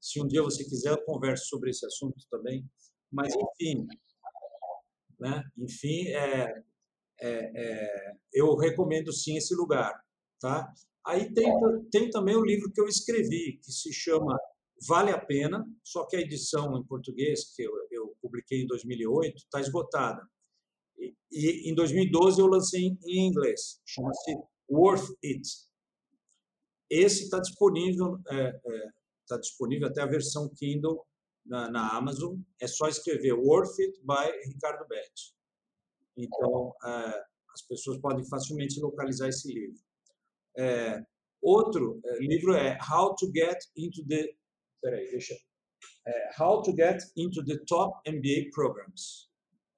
se 0.00 0.22
um 0.22 0.26
dia 0.26 0.42
você 0.42 0.64
quiser, 0.64 0.90
eu 0.90 1.04
converso 1.04 1.46
sobre 1.46 1.70
esse 1.70 1.84
assunto 1.84 2.24
também. 2.30 2.64
Mas, 3.10 3.34
enfim, 3.34 3.86
né? 5.18 5.44
Enfim, 5.56 6.08
é, 6.08 6.62
é, 7.20 7.30
é, 7.54 8.12
eu 8.32 8.54
recomendo 8.56 9.12
sim 9.12 9.36
esse 9.36 9.54
lugar, 9.54 9.92
tá? 10.40 10.72
Aí 11.04 11.32
tem, 11.32 11.48
tem 11.90 12.10
também 12.10 12.36
o 12.36 12.44
livro 12.44 12.70
que 12.72 12.80
eu 12.80 12.86
escrevi, 12.86 13.58
que 13.62 13.70
se 13.70 13.92
chama 13.92 14.36
Vale 14.86 15.10
a 15.10 15.18
Pena, 15.18 15.66
só 15.82 16.04
que 16.04 16.16
a 16.16 16.20
edição 16.20 16.76
em 16.76 16.84
português, 16.84 17.54
que 17.54 17.62
eu, 17.62 17.72
eu 17.90 18.16
publiquei 18.20 18.62
em 18.62 18.66
2008, 18.66 19.36
está 19.36 19.60
esgotada. 19.60 20.28
E, 20.98 21.14
e, 21.30 21.70
em 21.70 21.74
2012 21.74 22.40
eu 22.40 22.46
lancei 22.46 22.96
em 23.04 23.26
inglês, 23.26 23.80
chama-se 23.84 24.36
Worth 24.68 25.08
It. 25.24 25.48
Esse 26.90 27.24
está 27.24 27.38
disponível, 27.38 28.20
é, 28.28 28.60
é, 28.64 28.88
tá 29.26 29.38
disponível 29.38 29.88
até 29.88 30.02
a 30.02 30.06
versão 30.06 30.48
Kindle 30.48 31.04
na, 31.46 31.70
na, 31.70 31.96
Amazon. 31.96 32.38
É 32.60 32.66
só 32.66 32.88
escrever 32.88 33.32
Worth 33.32 33.78
It 33.80 34.00
by 34.02 34.30
Ricardo 34.48 34.86
Betti. 34.88 35.34
Então, 36.16 36.74
é, 36.84 37.24
as 37.52 37.62
pessoas 37.68 37.98
podem 37.98 38.24
facilmente 38.28 38.80
localizar 38.80 39.28
esse 39.28 39.52
livro. 39.52 39.80
É, 40.56 41.02
outro 41.42 42.00
é, 42.04 42.18
livro 42.18 42.54
é 42.54 42.78
How 42.90 43.14
to 43.14 43.26
Get 43.34 43.58
into 43.76 44.06
the 44.06 44.34
peraí, 44.80 45.10
deixa 45.10 45.34
é, 46.06 46.30
How 46.38 46.62
to 46.62 46.72
Get 46.74 47.02
into 47.16 47.44
the 47.44 47.58
Top 47.66 47.98
MBA 48.08 48.50
Programs. 48.54 49.28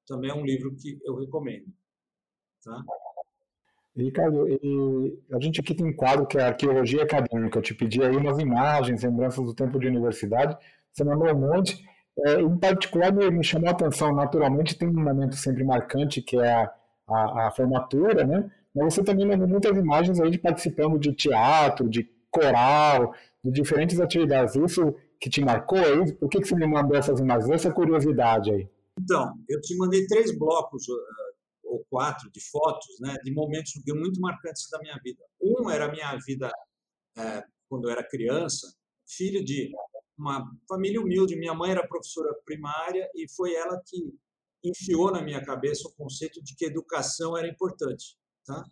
Também 0.06 0.30
é 0.30 0.34
um 0.34 0.44
livro 0.44 0.74
que 0.76 0.98
eu 1.04 1.16
recomendo. 1.16 1.72
Tá? 2.64 2.82
Ricardo, 3.96 4.46
a 5.32 5.40
gente 5.40 5.60
aqui 5.60 5.74
tem 5.74 5.86
um 5.86 5.96
quadro 5.96 6.26
que 6.26 6.38
é 6.38 6.42
arqueologia 6.42 7.02
acadêmica. 7.02 7.58
Eu 7.58 7.62
te 7.62 7.74
pedi 7.74 8.02
aí 8.02 8.16
umas 8.16 8.38
imagens, 8.38 9.02
lembranças 9.02 9.44
do 9.44 9.54
tempo 9.54 9.78
de 9.78 9.88
universidade. 9.88 10.56
Você 10.98 11.04
mandou 11.04 11.28
um 11.28 11.38
monte. 11.38 11.86
É, 12.26 12.40
em 12.40 12.58
particular, 12.58 13.12
me, 13.12 13.30
me, 13.30 13.44
chamou 13.44 13.68
a 13.68 13.72
atenção, 13.72 14.12
naturalmente, 14.12 14.76
tem 14.76 14.88
um 14.88 15.04
momento 15.04 15.36
sempre 15.36 15.62
marcante, 15.62 16.20
que 16.20 16.36
é 16.36 16.52
a, 16.52 16.74
a, 17.08 17.46
a, 17.46 17.50
formatura, 17.52 18.24
né? 18.24 18.50
Mas 18.74 18.94
você 18.94 19.04
também 19.04 19.24
mandou 19.24 19.46
muitas 19.46 19.76
imagens 19.76 20.20
aí 20.20 20.30
de 20.32 20.38
participando 20.38 20.98
de 20.98 21.12
teatro, 21.12 21.88
de 21.88 22.10
coral, 22.30 23.14
de 23.44 23.52
diferentes 23.52 24.00
atividades. 24.00 24.56
Isso 24.56 24.92
que 25.20 25.30
te 25.30 25.40
marcou 25.40 25.78
aí? 25.78 26.12
Por 26.14 26.28
que, 26.28 26.40
que 26.40 26.48
você 26.48 26.56
me 26.56 26.66
mandou 26.66 26.96
essas 26.96 27.20
imagens? 27.20 27.48
Essa 27.48 27.72
curiosidade 27.72 28.50
aí. 28.50 28.68
Então, 29.00 29.32
eu 29.48 29.60
te 29.60 29.76
mandei 29.76 30.04
três 30.06 30.36
blocos 30.36 30.84
ou 31.64 31.84
quatro 31.88 32.28
de 32.32 32.40
fotos, 32.50 32.98
né, 33.00 33.14
de 33.22 33.32
momentos 33.32 33.72
muito 33.86 34.20
marcantes 34.20 34.68
da 34.70 34.80
minha 34.80 34.98
vida. 35.04 35.22
Um 35.40 35.70
era 35.70 35.84
a 35.84 35.92
minha 35.92 36.16
vida 36.26 36.50
é, 37.16 37.44
quando 37.68 37.84
eu 37.84 37.92
era 37.92 38.02
criança, 38.02 38.66
filho 39.06 39.44
de 39.44 39.70
uma 40.18 40.50
família 40.68 41.00
humilde. 41.00 41.36
Minha 41.36 41.54
mãe 41.54 41.70
era 41.70 41.86
professora 41.86 42.34
primária 42.44 43.08
e 43.14 43.26
foi 43.30 43.54
ela 43.54 43.80
que 43.86 44.14
enfiou 44.64 45.10
na 45.12 45.22
minha 45.22 45.44
cabeça 45.44 45.88
o 45.88 45.94
conceito 45.94 46.42
de 46.42 46.54
que 46.56 46.64
educação 46.64 47.36
era 47.36 47.48
importante, 47.48 48.16
tá? 48.44 48.64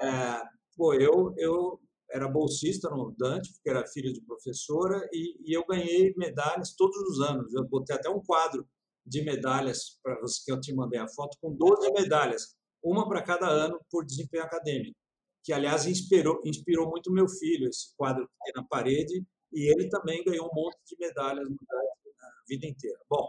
É, 0.00 0.42
pô, 0.76 0.94
eu 0.94 1.34
eu 1.38 1.80
era 2.10 2.28
bolsista 2.28 2.90
no 2.90 3.14
Dante, 3.16 3.52
porque 3.52 3.70
era 3.70 3.86
filho 3.86 4.12
de 4.12 4.20
professora 4.22 5.08
e, 5.12 5.36
e 5.46 5.56
eu 5.56 5.64
ganhei 5.64 6.12
medalhas 6.16 6.74
todos 6.76 6.96
os 7.08 7.20
anos. 7.20 7.54
Eu 7.54 7.64
botei 7.68 7.94
até 7.94 8.08
um 8.10 8.20
quadro 8.20 8.66
de 9.06 9.22
medalhas, 9.22 9.98
para 10.02 10.20
você 10.20 10.42
que 10.44 10.52
eu 10.52 10.60
te 10.60 10.74
mandei 10.74 11.00
a 11.00 11.08
foto, 11.08 11.36
com 11.40 11.54
12 11.54 11.92
medalhas, 11.92 12.54
uma 12.82 13.08
para 13.08 13.22
cada 13.22 13.48
ano 13.48 13.80
por 13.90 14.04
desempenho 14.04 14.44
acadêmico. 14.44 14.96
que 15.42 15.52
aliás 15.52 15.86
inspirou, 15.86 16.40
inspirou 16.44 16.88
muito 16.90 17.12
meu 17.12 17.28
filho, 17.28 17.68
esse 17.68 17.94
quadro 17.96 18.26
que 18.26 18.44
tem 18.44 18.52
na 18.54 18.68
parede, 18.68 19.24
e 19.52 19.70
ele 19.70 19.88
também 19.88 20.22
ganhou 20.24 20.46
um 20.46 20.54
monte 20.54 20.78
de 20.86 20.96
medalhas 20.98 21.48
na 21.48 22.30
vida 22.46 22.66
inteira. 22.66 22.98
Bom, 23.08 23.28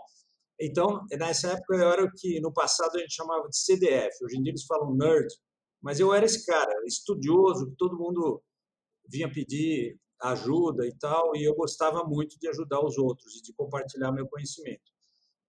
então, 0.59 1.05
nessa 1.11 1.53
época 1.53 1.75
eu 1.75 1.89
era 1.89 2.03
o 2.03 2.11
que 2.11 2.39
no 2.39 2.53
passado 2.53 2.95
a 2.95 2.99
gente 2.99 3.15
chamava 3.15 3.47
de 3.49 3.57
CDF, 3.57 4.23
hoje 4.23 4.37
em 4.37 4.43
dia 4.43 4.51
eles 4.51 4.65
falam 4.65 4.95
nerd, 4.95 5.27
mas 5.81 5.99
eu 5.99 6.13
era 6.13 6.25
esse 6.25 6.45
cara, 6.45 6.71
estudioso, 6.85 7.67
que 7.71 7.75
todo 7.75 7.97
mundo 7.97 8.41
vinha 9.09 9.31
pedir 9.31 9.97
ajuda 10.21 10.85
e 10.85 10.95
tal, 10.99 11.35
e 11.35 11.43
eu 11.43 11.55
gostava 11.55 12.03
muito 12.03 12.37
de 12.39 12.47
ajudar 12.47 12.79
os 12.85 12.97
outros 12.97 13.35
e 13.35 13.41
de 13.41 13.53
compartilhar 13.53 14.11
meu 14.11 14.27
conhecimento. 14.27 14.83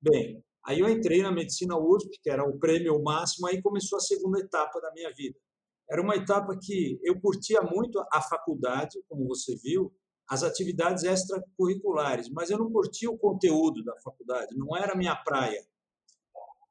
Bem, 0.00 0.42
aí 0.64 0.80
eu 0.80 0.88
entrei 0.88 1.22
na 1.22 1.30
medicina 1.30 1.76
USP, 1.78 2.18
que 2.22 2.30
era 2.30 2.42
o 2.42 2.58
prêmio 2.58 3.00
máximo, 3.02 3.46
aí 3.46 3.61
começou 3.61 3.98
a 3.98 4.00
segunda 4.00 4.40
etapa 4.40 4.80
da 4.80 4.90
minha 4.92 5.12
vida. 5.12 5.38
Era 5.90 6.00
uma 6.00 6.16
etapa 6.16 6.58
que 6.58 6.98
eu 7.02 7.20
curtia 7.20 7.61
muito 7.61 8.02
a 8.11 8.22
faculdade, 8.22 8.98
como 9.08 9.26
você 9.26 9.54
viu, 9.56 9.92
as 10.28 10.42
atividades 10.42 11.04
extracurriculares, 11.04 12.28
mas 12.30 12.50
eu 12.50 12.58
não 12.58 12.70
curtia 12.70 13.11
o 13.11 13.18
conteúdo 13.18 13.82
da 13.85 13.94
faculdade, 14.00 14.56
não 14.56 14.76
era 14.76 14.96
minha 14.96 15.16
praia. 15.16 15.62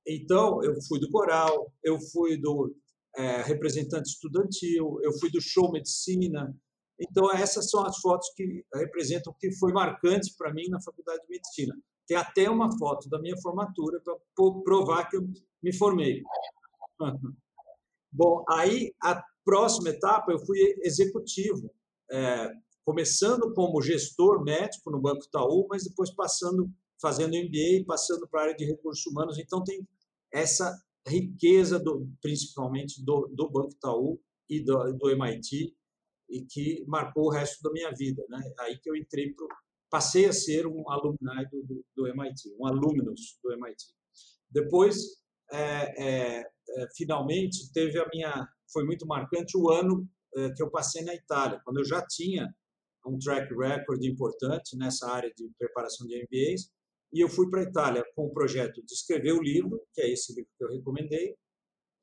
Então, 0.07 0.63
eu 0.63 0.81
fui 0.81 0.99
do 0.99 1.09
coral, 1.09 1.71
eu 1.83 1.99
fui 1.99 2.37
do 2.37 2.75
é, 3.15 3.41
representante 3.43 4.09
estudantil, 4.09 4.99
eu 5.03 5.13
fui 5.19 5.29
do 5.29 5.41
show 5.41 5.71
medicina. 5.71 6.55
Então, 6.99 7.31
essas 7.31 7.69
são 7.69 7.85
as 7.85 7.97
fotos 7.99 8.31
que 8.35 8.63
representam 8.73 9.31
o 9.31 9.35
que 9.35 9.51
foi 9.57 9.71
marcante 9.71 10.33
para 10.37 10.53
mim 10.53 10.67
na 10.69 10.81
faculdade 10.81 11.21
de 11.23 11.29
medicina. 11.29 11.75
Tem 12.07 12.17
até 12.17 12.49
uma 12.49 12.75
foto 12.77 13.09
da 13.09 13.19
minha 13.19 13.37
formatura 13.41 14.01
para 14.03 14.15
provar 14.63 15.09
que 15.09 15.17
eu 15.17 15.27
me 15.61 15.73
formei. 15.73 16.21
Bom, 18.11 18.43
aí 18.49 18.93
a 19.01 19.23
próxima 19.45 19.89
etapa 19.89 20.31
eu 20.31 20.39
fui 20.39 20.57
executivo, 20.83 21.71
é, 22.11 22.51
começando 22.91 23.53
como 23.53 23.81
gestor 23.81 24.43
médico 24.43 24.91
no 24.91 24.99
Banco 24.99 25.23
Itaú, 25.23 25.65
mas 25.69 25.85
depois 25.85 26.13
passando, 26.13 26.69
fazendo 27.01 27.37
MBA, 27.37 27.85
passando 27.87 28.27
para 28.27 28.41
a 28.41 28.43
área 28.43 28.55
de 28.55 28.65
recursos 28.65 29.05
humanos. 29.05 29.39
Então 29.39 29.63
tem 29.63 29.87
essa 30.29 30.77
riqueza, 31.07 31.79
do, 31.79 32.05
principalmente 32.21 33.01
do, 33.03 33.29
do 33.33 33.49
Banco 33.49 33.71
Itaú 33.71 34.21
e 34.49 34.61
do, 34.61 34.91
do 34.97 35.09
MIT, 35.09 35.73
e 36.29 36.41
que 36.43 36.83
marcou 36.85 37.27
o 37.27 37.29
resto 37.29 37.63
da 37.63 37.71
minha 37.71 37.91
vida. 37.91 38.25
Né? 38.27 38.41
Aí 38.59 38.77
que 38.77 38.89
eu 38.89 38.95
entrei, 38.97 39.33
pro, 39.33 39.47
passei 39.89 40.25
a 40.25 40.33
ser 40.33 40.67
um 40.67 40.89
alumni 40.89 41.45
do, 41.49 41.63
do, 41.63 41.85
do 41.95 42.07
MIT, 42.07 42.53
um 42.59 42.67
alumnus 42.67 43.39
do 43.41 43.53
MIT. 43.53 43.85
Depois, 44.49 44.97
é, 45.49 45.59
é, 45.59 46.39
é, 46.41 46.87
finalmente, 46.97 47.71
teve 47.71 47.97
a 47.97 48.07
minha, 48.13 48.49
foi 48.69 48.83
muito 48.83 49.07
marcante 49.07 49.57
o 49.57 49.69
ano 49.69 50.05
é, 50.35 50.49
que 50.51 50.61
eu 50.61 50.69
passei 50.69 51.05
na 51.05 51.15
Itália, 51.15 51.61
quando 51.63 51.79
eu 51.79 51.85
já 51.85 52.05
tinha 52.05 52.53
um 53.05 53.17
track 53.17 53.53
record 53.53 54.03
importante 54.03 54.77
nessa 54.77 55.09
área 55.09 55.31
de 55.35 55.49
preparação 55.57 56.07
de 56.07 56.15
MBAs, 56.17 56.69
e 57.13 57.19
eu 57.19 57.27
fui 57.27 57.49
para 57.49 57.61
a 57.61 57.63
Itália 57.63 58.05
com 58.15 58.25
o 58.25 58.33
projeto 58.33 58.81
de 58.85 58.93
escrever 58.93 59.33
o 59.33 59.41
livro, 59.41 59.81
que 59.93 60.01
é 60.01 60.09
esse 60.09 60.33
livro 60.33 60.49
que 60.57 60.63
eu 60.63 60.69
recomendei, 60.69 61.35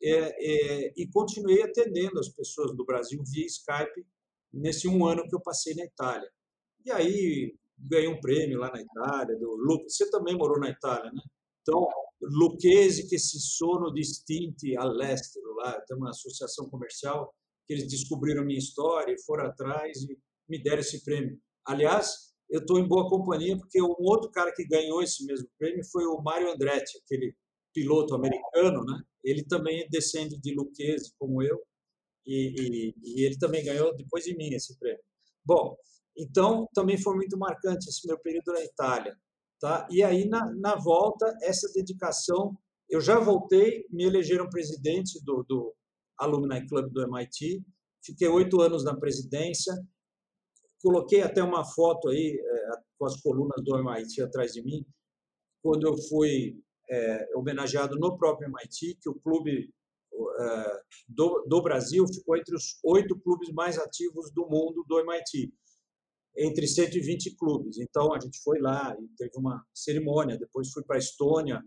é, 0.03 0.11
é, 0.11 0.93
e 0.97 1.09
continuei 1.09 1.63
atendendo 1.63 2.19
as 2.21 2.29
pessoas 2.29 2.77
do 2.77 2.85
Brasil 2.85 3.23
via 3.25 3.47
Skype 3.47 4.07
nesse 4.53 4.87
um 4.87 5.05
ano 5.07 5.27
que 5.27 5.35
eu 5.35 5.41
passei 5.41 5.75
na 5.75 5.85
Itália. 5.85 6.31
E 6.85 6.91
aí 6.91 7.55
ganhei 7.79 8.09
um 8.09 8.21
prêmio 8.21 8.59
lá 8.59 8.71
na 8.71 8.81
Itália, 8.81 9.37
do 9.37 9.57
Lucas. 9.57 9.97
Você 9.97 10.11
também 10.11 10.37
morou 10.37 10.59
na 10.59 10.71
Itália, 10.71 11.11
né? 11.13 11.23
Então, 11.63 11.89
Lucchesi 12.21 13.07
che 13.07 13.19
si 13.19 13.39
sono 13.39 13.93
distinti 13.93 14.75
all'estero, 14.75 15.55
lá 15.55 15.81
tem 15.83 15.97
uma 15.97 16.11
associação 16.11 16.69
comercial 16.69 17.33
que 17.67 17.75
eles 17.75 17.87
descobriram 17.87 18.45
minha 18.45 18.59
história 18.59 19.13
e 19.13 19.23
foram 19.23 19.47
atrás 19.47 20.03
e 20.03 20.19
me 20.49 20.63
deram 20.63 20.81
esse 20.81 21.05
prêmio. 21.05 21.39
Aliás, 21.67 22.29
eu 22.49 22.61
estou 22.61 22.79
em 22.79 22.89
boa 22.89 23.09
companhia 23.09 23.57
porque 23.57 23.81
um 23.83 23.95
outro 24.01 24.31
cara 24.31 24.53
que 24.55 24.67
ganhou 24.67 25.03
esse 25.03 25.25
mesmo 25.25 25.49
prêmio 25.59 25.85
foi 25.91 26.05
o 26.07 26.21
Mario 26.23 26.51
Andretti, 26.51 26.99
aquele 27.05 27.35
piloto 27.75 28.15
americano, 28.15 28.85
né? 28.85 29.03
Ele 29.23 29.45
também 29.45 29.87
descende 29.91 30.39
de 30.39 30.55
Lucchesi, 30.55 31.13
como 31.19 31.43
eu, 31.43 31.61
e, 32.27 32.55
e, 32.57 32.95
e 33.05 33.25
ele 33.25 33.39
também 33.39 33.65
ganhou 33.65 33.95
depois 33.95 34.25
de 34.25 34.35
mim 34.35 34.55
esse 34.55 34.79
prêmio. 34.79 35.03
Bom, 35.45 35.77
então 36.17 36.67
também 36.75 36.99
foi 36.99 37.15
muito 37.15 37.39
marcante 37.39 37.89
esse 37.89 38.07
meu 38.07 38.19
período 38.19 38.53
na 38.53 38.65
Itália. 38.65 39.17
Tá? 39.61 39.87
E 39.91 40.03
aí, 40.03 40.29
na, 40.29 40.51
na 40.55 40.77
volta, 40.77 41.37
essa 41.43 41.71
dedicação, 41.73 42.57
eu 42.89 43.01
já 43.01 43.19
voltei, 43.19 43.85
me 43.91 44.05
elegeram 44.05 44.49
presidente 44.49 45.23
do, 45.25 45.45
do 45.49 45.75
Alumni 46.19 46.67
Club 46.69 46.93
do 46.93 47.03
MIT, 47.03 47.63
fiquei 48.05 48.29
oito 48.29 48.61
anos 48.61 48.85
na 48.85 48.97
presidência, 48.97 49.75
coloquei 50.83 51.23
até 51.23 51.43
uma 51.43 51.65
foto 51.65 52.09
aí 52.09 52.39
é, 52.41 52.71
com 52.99 53.07
as 53.07 53.21
colunas 53.21 53.63
do 53.65 53.79
MIT 53.79 54.23
atrás 54.23 54.53
de 54.53 54.63
mim, 54.63 54.85
quando 55.63 55.87
eu 55.87 55.97
fui 56.09 56.57
é, 56.91 57.29
homenageado 57.37 57.97
no 57.99 58.17
próprio 58.17 58.49
MIT, 58.49 58.99
que 59.01 59.09
o 59.09 59.15
clube 59.15 59.71
é, 60.41 60.81
do, 61.09 61.45
do 61.47 61.63
Brasil 61.63 62.07
ficou 62.07 62.37
entre 62.37 62.55
os 62.55 62.79
oito 62.85 63.19
clubes 63.21 63.51
mais 63.53 63.79
ativos 63.79 64.31
do 64.33 64.49
mundo 64.49 64.85
do 64.87 65.01
MIT 65.01 65.53
entre 66.37 66.67
120 66.67 67.37
clubes. 67.37 67.79
Então 67.79 68.15
a 68.15 68.21
gente 68.21 68.41
foi 68.43 68.61
lá 68.61 68.97
e 69.01 69.09
teve 69.17 69.37
uma 69.37 69.65
cerimônia. 69.75 70.39
Depois 70.39 70.71
fui 70.71 70.85
para 70.85 70.97
a 70.97 71.01
Estônia 71.01 71.63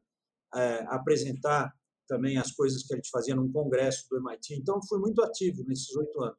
é, 0.56 0.86
apresentar 0.88 1.72
também 2.08 2.38
as 2.38 2.52
coisas 2.52 2.84
que 2.84 2.94
a 2.94 2.98
gente 2.98 3.10
fazia 3.10 3.36
num 3.36 3.52
congresso 3.52 4.08
do 4.10 4.18
MIT. 4.18 4.56
Então 4.56 4.80
fui 4.88 5.00
muito 5.00 5.22
ativo 5.22 5.64
nesses 5.66 5.96
oito 5.96 6.22
anos. 6.22 6.38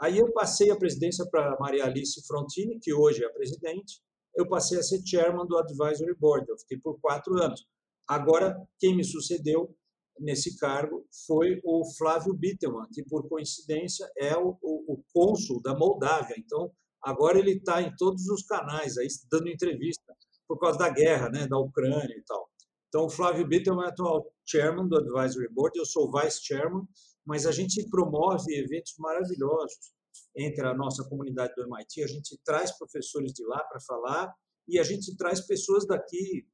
Aí 0.00 0.18
eu 0.18 0.32
passei 0.32 0.70
a 0.70 0.76
presidência 0.76 1.24
para 1.30 1.56
Maria 1.58 1.84
Alice 1.84 2.20
Frontini, 2.26 2.78
que 2.80 2.92
hoje 2.92 3.22
é 3.22 3.26
a 3.26 3.32
presidente. 3.32 4.00
Eu 4.36 4.48
passei 4.48 4.78
a 4.78 4.82
ser 4.82 5.00
chairman 5.04 5.46
do 5.46 5.56
advisory 5.56 6.14
board. 6.18 6.48
Eu 6.48 6.58
fiquei 6.58 6.78
por 6.78 6.98
quatro 7.00 7.40
anos. 7.40 7.64
Agora 8.06 8.56
quem 8.78 8.96
me 8.96 9.04
sucedeu 9.04 9.74
nesse 10.18 10.56
cargo 10.58 11.06
foi 11.26 11.60
o 11.64 11.84
Flávio 11.96 12.34
Bittelmann, 12.34 12.88
que 12.92 13.02
por 13.04 13.28
coincidência 13.28 14.10
é 14.16 14.36
o, 14.36 14.56
o, 14.62 14.94
o 14.94 15.04
cônsul 15.12 15.60
da 15.62 15.74
Moldávia. 15.76 16.34
Então 16.38 16.72
Agora 17.04 17.38
ele 17.38 17.52
está 17.52 17.82
em 17.82 17.94
todos 17.96 18.26
os 18.28 18.44
canais, 18.44 18.96
aí 18.96 19.06
dando 19.30 19.48
entrevista 19.48 20.16
por 20.48 20.58
causa 20.58 20.78
da 20.78 20.88
guerra, 20.88 21.28
né, 21.28 21.46
da 21.46 21.58
Ucrânia 21.58 22.16
e 22.16 22.22
tal. 22.22 22.48
Então, 22.88 23.04
o 23.06 23.10
Flávio 23.10 23.46
Bittel 23.46 23.82
é 23.82 23.88
atual 23.88 24.32
chairman 24.46 24.88
do 24.88 24.96
Advisory 24.96 25.48
Board, 25.52 25.78
eu 25.78 25.84
sou 25.84 26.10
vice 26.10 26.42
chairman, 26.42 26.82
mas 27.24 27.46
a 27.46 27.52
gente 27.52 27.88
promove 27.88 28.54
eventos 28.54 28.94
maravilhosos 28.98 29.92
entre 30.36 30.66
a 30.66 30.74
nossa 30.74 31.04
comunidade 31.04 31.54
do 31.54 31.62
MIT. 31.62 32.02
A 32.02 32.06
gente 32.06 32.38
traz 32.44 32.76
professores 32.76 33.32
de 33.32 33.44
lá 33.44 33.62
para 33.64 33.80
falar 33.80 34.34
e 34.68 34.78
a 34.78 34.82
gente 34.82 35.16
traz 35.16 35.40
pessoas 35.40 35.86
daqui. 35.86 36.46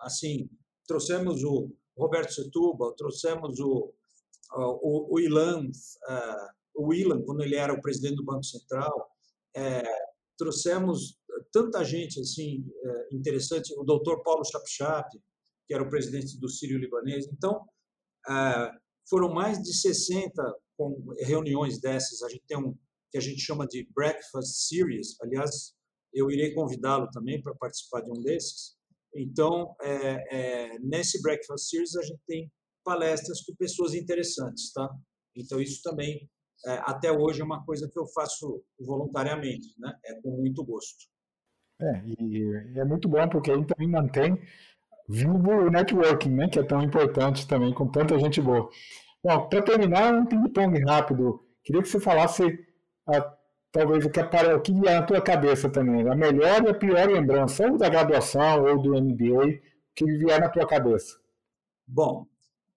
Assim, 0.00 0.48
trouxemos 0.86 1.42
o 1.44 1.72
Roberto 1.96 2.32
Setúbal, 2.32 2.94
trouxemos 2.94 3.58
o, 3.60 3.92
o, 4.52 5.14
o 5.14 5.20
Ilan, 5.20 5.66
uh, 5.66 6.48
o 6.74 6.94
Ilan, 6.94 7.22
quando 7.22 7.42
ele 7.42 7.56
era 7.56 7.72
o 7.72 7.80
presidente 7.80 8.16
do 8.16 8.24
Banco 8.24 8.44
Central, 8.44 9.10
é, 9.54 9.82
trouxemos 10.38 11.18
tanta 11.52 11.84
gente 11.84 12.20
assim 12.20 12.64
é, 12.82 13.14
interessante, 13.14 13.74
o 13.78 13.84
doutor 13.84 14.22
Paulo 14.22 14.44
Chapchap, 14.44 15.08
que 15.66 15.74
era 15.74 15.82
o 15.82 15.88
presidente 15.88 16.38
do 16.38 16.48
Sírio 16.48 16.78
Libanês. 16.78 17.26
Então, 17.26 17.64
é, 18.28 18.72
foram 19.10 19.34
mais 19.34 19.58
de 19.58 19.74
60 19.74 20.42
reuniões 21.22 21.80
dessas. 21.80 22.22
A 22.22 22.28
gente 22.28 22.44
tem 22.46 22.56
um 22.56 22.74
que 23.10 23.18
a 23.18 23.20
gente 23.20 23.40
chama 23.40 23.66
de 23.66 23.88
Breakfast 23.92 24.68
Series. 24.68 25.16
Aliás, 25.20 25.74
eu 26.14 26.30
irei 26.30 26.54
convidá-lo 26.54 27.08
também 27.10 27.42
para 27.42 27.54
participar 27.56 28.02
de 28.02 28.10
um 28.10 28.22
desses. 28.22 28.76
Então, 29.14 29.74
é, 29.82 30.36
é, 30.36 30.78
nesse 30.78 31.20
Breakfast 31.20 31.68
Series, 31.68 31.96
a 31.96 32.02
gente 32.02 32.20
tem 32.26 32.50
palestras 32.84 33.42
com 33.42 33.54
pessoas 33.56 33.94
interessantes, 33.94 34.72
tá? 34.72 34.88
Então, 35.36 35.60
isso 35.60 35.82
também 35.82 36.28
é, 36.66 36.80
até 36.84 37.10
hoje 37.10 37.40
é 37.40 37.44
uma 37.44 37.64
coisa 37.64 37.88
que 37.90 37.98
eu 37.98 38.06
faço 38.08 38.62
voluntariamente, 38.78 39.74
né? 39.78 39.92
É 40.04 40.14
com 40.20 40.30
muito 40.30 40.64
gosto. 40.64 41.08
É, 41.80 42.02
e 42.06 42.78
é 42.78 42.84
muito 42.84 43.08
bom 43.08 43.28
porque 43.28 43.50
aí 43.50 43.66
também 43.66 43.88
mantém 43.88 44.38
vivo 45.08 45.50
o 45.50 45.70
networking, 45.70 46.30
né? 46.30 46.48
Que 46.48 46.58
é 46.58 46.62
tão 46.62 46.82
importante 46.82 47.48
também 47.48 47.72
com 47.74 47.90
tanta 47.90 48.18
gente 48.18 48.40
boa. 48.40 48.70
Bom, 49.22 49.48
para 49.48 49.62
terminar, 49.62 50.14
um 50.14 50.26
ping-pong 50.26 50.80
rápido. 50.84 51.44
Queria 51.62 51.82
que 51.82 51.88
você 51.88 52.00
falasse 52.00 52.42
a, 53.06 53.36
talvez 53.70 54.04
o 54.04 54.10
que, 54.10 54.20
apare, 54.20 54.54
o 54.54 54.62
que 54.62 54.72
vier 54.72 55.00
na 55.00 55.06
tua 55.06 55.20
cabeça 55.20 55.68
também, 55.68 56.08
a 56.08 56.14
melhor 56.14 56.64
e 56.64 56.70
a 56.70 56.74
pior 56.74 57.08
lembrança, 57.08 57.66
ou 57.66 57.76
da 57.76 57.88
graduação 57.88 58.64
ou 58.64 58.80
do 58.80 58.94
MBA, 58.94 59.60
que 59.94 60.04
vier 60.04 60.40
na 60.40 60.48
tua 60.48 60.66
cabeça. 60.66 61.18
Bom, 61.86 62.26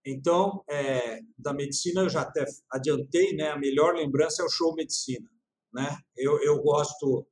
então, 0.06 0.64
é, 0.70 1.22
da 1.38 1.54
medicina 1.54 2.02
eu 2.02 2.10
já 2.10 2.22
até 2.22 2.46
adiantei, 2.70 3.34
né? 3.36 3.50
A 3.50 3.58
melhor 3.58 3.96
lembrança 3.96 4.41
é 4.41 4.46
o 4.46 4.50
show 4.50 4.76
medicina, 4.76 5.30
né? 5.74 5.98
Eu, 6.18 6.41
eu 6.44 6.62
gosto 6.62 7.26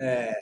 é, 0.00 0.32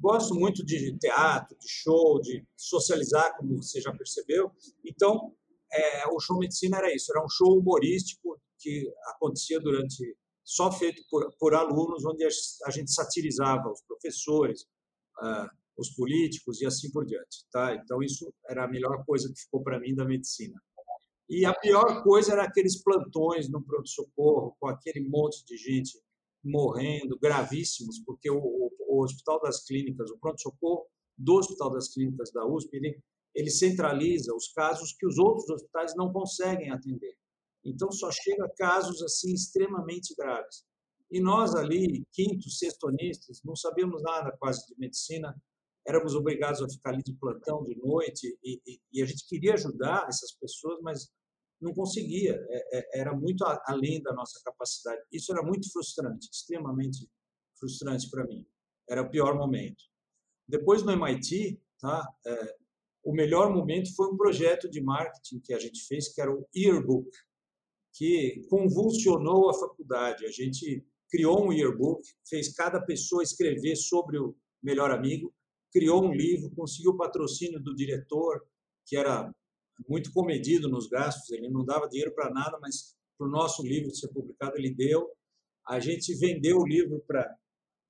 gosto 0.00 0.34
muito 0.34 0.64
de 0.64 0.96
teatro, 0.98 1.56
de 1.58 1.68
show, 1.68 2.20
de 2.20 2.44
socializar, 2.56 3.36
como 3.36 3.62
você 3.62 3.80
já 3.80 3.92
percebeu. 3.92 4.50
Então, 4.84 5.34
é, 5.72 6.06
o 6.08 6.18
show 6.20 6.38
medicina 6.38 6.78
era 6.78 6.94
isso, 6.94 7.12
era 7.12 7.24
um 7.24 7.28
show 7.28 7.58
humorístico 7.58 8.40
que 8.58 8.92
acontecia 9.06 9.60
durante 9.60 10.16
só 10.44 10.70
feito 10.72 11.02
por, 11.10 11.32
por 11.38 11.54
alunos, 11.54 12.04
onde 12.04 12.24
a 12.24 12.70
gente 12.70 12.92
satirizava 12.92 13.70
os 13.70 13.82
professores, 13.82 14.62
uh, 15.22 15.48
os 15.76 15.90
políticos 15.90 16.60
e 16.60 16.66
assim 16.66 16.90
por 16.90 17.06
diante. 17.06 17.46
Tá? 17.52 17.74
Então, 17.74 18.02
isso 18.02 18.32
era 18.48 18.64
a 18.64 18.68
melhor 18.68 19.04
coisa 19.04 19.32
que 19.32 19.40
ficou 19.40 19.62
para 19.62 19.78
mim 19.78 19.94
da 19.94 20.04
medicina. 20.04 20.60
E 21.28 21.46
a 21.46 21.54
pior 21.54 22.02
coisa 22.02 22.32
era 22.32 22.42
aqueles 22.42 22.82
plantões 22.82 23.48
no 23.48 23.62
pronto-socorro, 23.62 24.56
com 24.58 24.66
aquele 24.66 25.08
monte 25.08 25.44
de 25.44 25.56
gente 25.56 25.96
morrendo, 26.42 27.18
gravíssimos, 27.18 28.00
porque 28.04 28.28
o, 28.28 28.38
o, 28.38 28.70
o 28.88 29.04
Hospital 29.04 29.40
das 29.40 29.64
Clínicas, 29.64 30.10
o 30.10 30.18
pronto-socorro 30.18 30.86
do 31.16 31.34
Hospital 31.34 31.70
das 31.70 31.92
Clínicas 31.92 32.32
da 32.32 32.44
USP, 32.44 32.76
ele, 32.76 33.00
ele 33.34 33.50
centraliza 33.50 34.34
os 34.34 34.52
casos 34.52 34.94
que 34.98 35.06
os 35.06 35.18
outros 35.18 35.48
hospitais 35.50 35.94
não 35.96 36.12
conseguem 36.12 36.70
atender. 36.70 37.14
Então, 37.64 37.90
só 37.92 38.10
chega 38.10 38.48
casos 38.56 39.02
assim 39.02 39.32
extremamente 39.32 40.14
graves. 40.16 40.64
E 41.10 41.20
nós 41.20 41.54
ali, 41.54 42.06
quinto, 42.12 42.48
sextonistas, 42.48 43.40
não 43.44 43.56
sabíamos 43.56 44.02
nada 44.02 44.34
quase 44.38 44.66
de 44.66 44.78
medicina, 44.78 45.34
éramos 45.86 46.14
obrigados 46.14 46.62
a 46.62 46.68
ficar 46.68 46.90
ali 46.90 47.02
de 47.02 47.14
plantão 47.14 47.64
de 47.64 47.76
noite 47.76 48.38
e, 48.44 48.60
e, 48.66 48.80
e 48.92 49.02
a 49.02 49.06
gente 49.06 49.26
queria 49.26 49.54
ajudar 49.54 50.06
essas 50.08 50.32
pessoas, 50.32 50.78
mas 50.82 51.10
não 51.60 51.74
conseguia, 51.74 52.34
é, 52.48 52.78
é, 52.78 53.00
era 53.00 53.14
muito 53.14 53.44
além 53.66 54.00
da 54.02 54.12
nossa 54.14 54.40
capacidade. 54.44 55.02
Isso 55.12 55.32
era 55.32 55.42
muito 55.42 55.70
frustrante, 55.70 56.28
extremamente 56.32 57.08
frustrante 57.58 58.08
para 58.08 58.24
mim. 58.24 58.46
Era 58.88 59.02
o 59.02 59.10
pior 59.10 59.36
momento. 59.36 59.84
Depois 60.48 60.82
no 60.82 60.92
MIT, 60.92 61.60
tá, 61.78 62.08
é, 62.26 62.56
o 63.02 63.12
melhor 63.12 63.52
momento 63.52 63.94
foi 63.94 64.08
um 64.08 64.16
projeto 64.16 64.68
de 64.68 64.80
marketing 64.80 65.40
que 65.40 65.54
a 65.54 65.58
gente 65.58 65.86
fez, 65.86 66.12
que 66.12 66.20
era 66.20 66.32
o 66.32 66.46
Yearbook, 66.54 67.10
que 67.94 68.42
convulsionou 68.48 69.50
a 69.50 69.54
faculdade. 69.54 70.26
A 70.26 70.30
gente 70.30 70.84
criou 71.10 71.44
um 71.44 71.52
yearbook, 71.52 72.02
fez 72.28 72.54
cada 72.54 72.80
pessoa 72.80 73.22
escrever 73.22 73.76
sobre 73.76 74.18
o 74.18 74.36
melhor 74.62 74.90
amigo, 74.90 75.34
criou 75.72 76.04
um 76.04 76.12
livro, 76.12 76.54
conseguiu 76.54 76.92
o 76.92 76.96
patrocínio 76.96 77.60
do 77.60 77.74
diretor, 77.74 78.40
que 78.86 78.96
era 78.96 79.30
muito 79.88 80.12
comedido 80.12 80.68
nos 80.68 80.88
gastos, 80.88 81.30
ele 81.30 81.48
não 81.48 81.64
dava 81.64 81.88
dinheiro 81.88 82.14
para 82.14 82.30
nada, 82.30 82.58
mas 82.60 82.94
para 83.18 83.26
o 83.26 83.30
nosso 83.30 83.62
livro 83.62 83.94
ser 83.94 84.08
publicado 84.08 84.56
ele 84.56 84.74
deu. 84.74 85.10
A 85.66 85.80
gente 85.80 86.14
vendeu 86.16 86.58
o 86.58 86.66
livro 86.66 87.02
para 87.06 87.36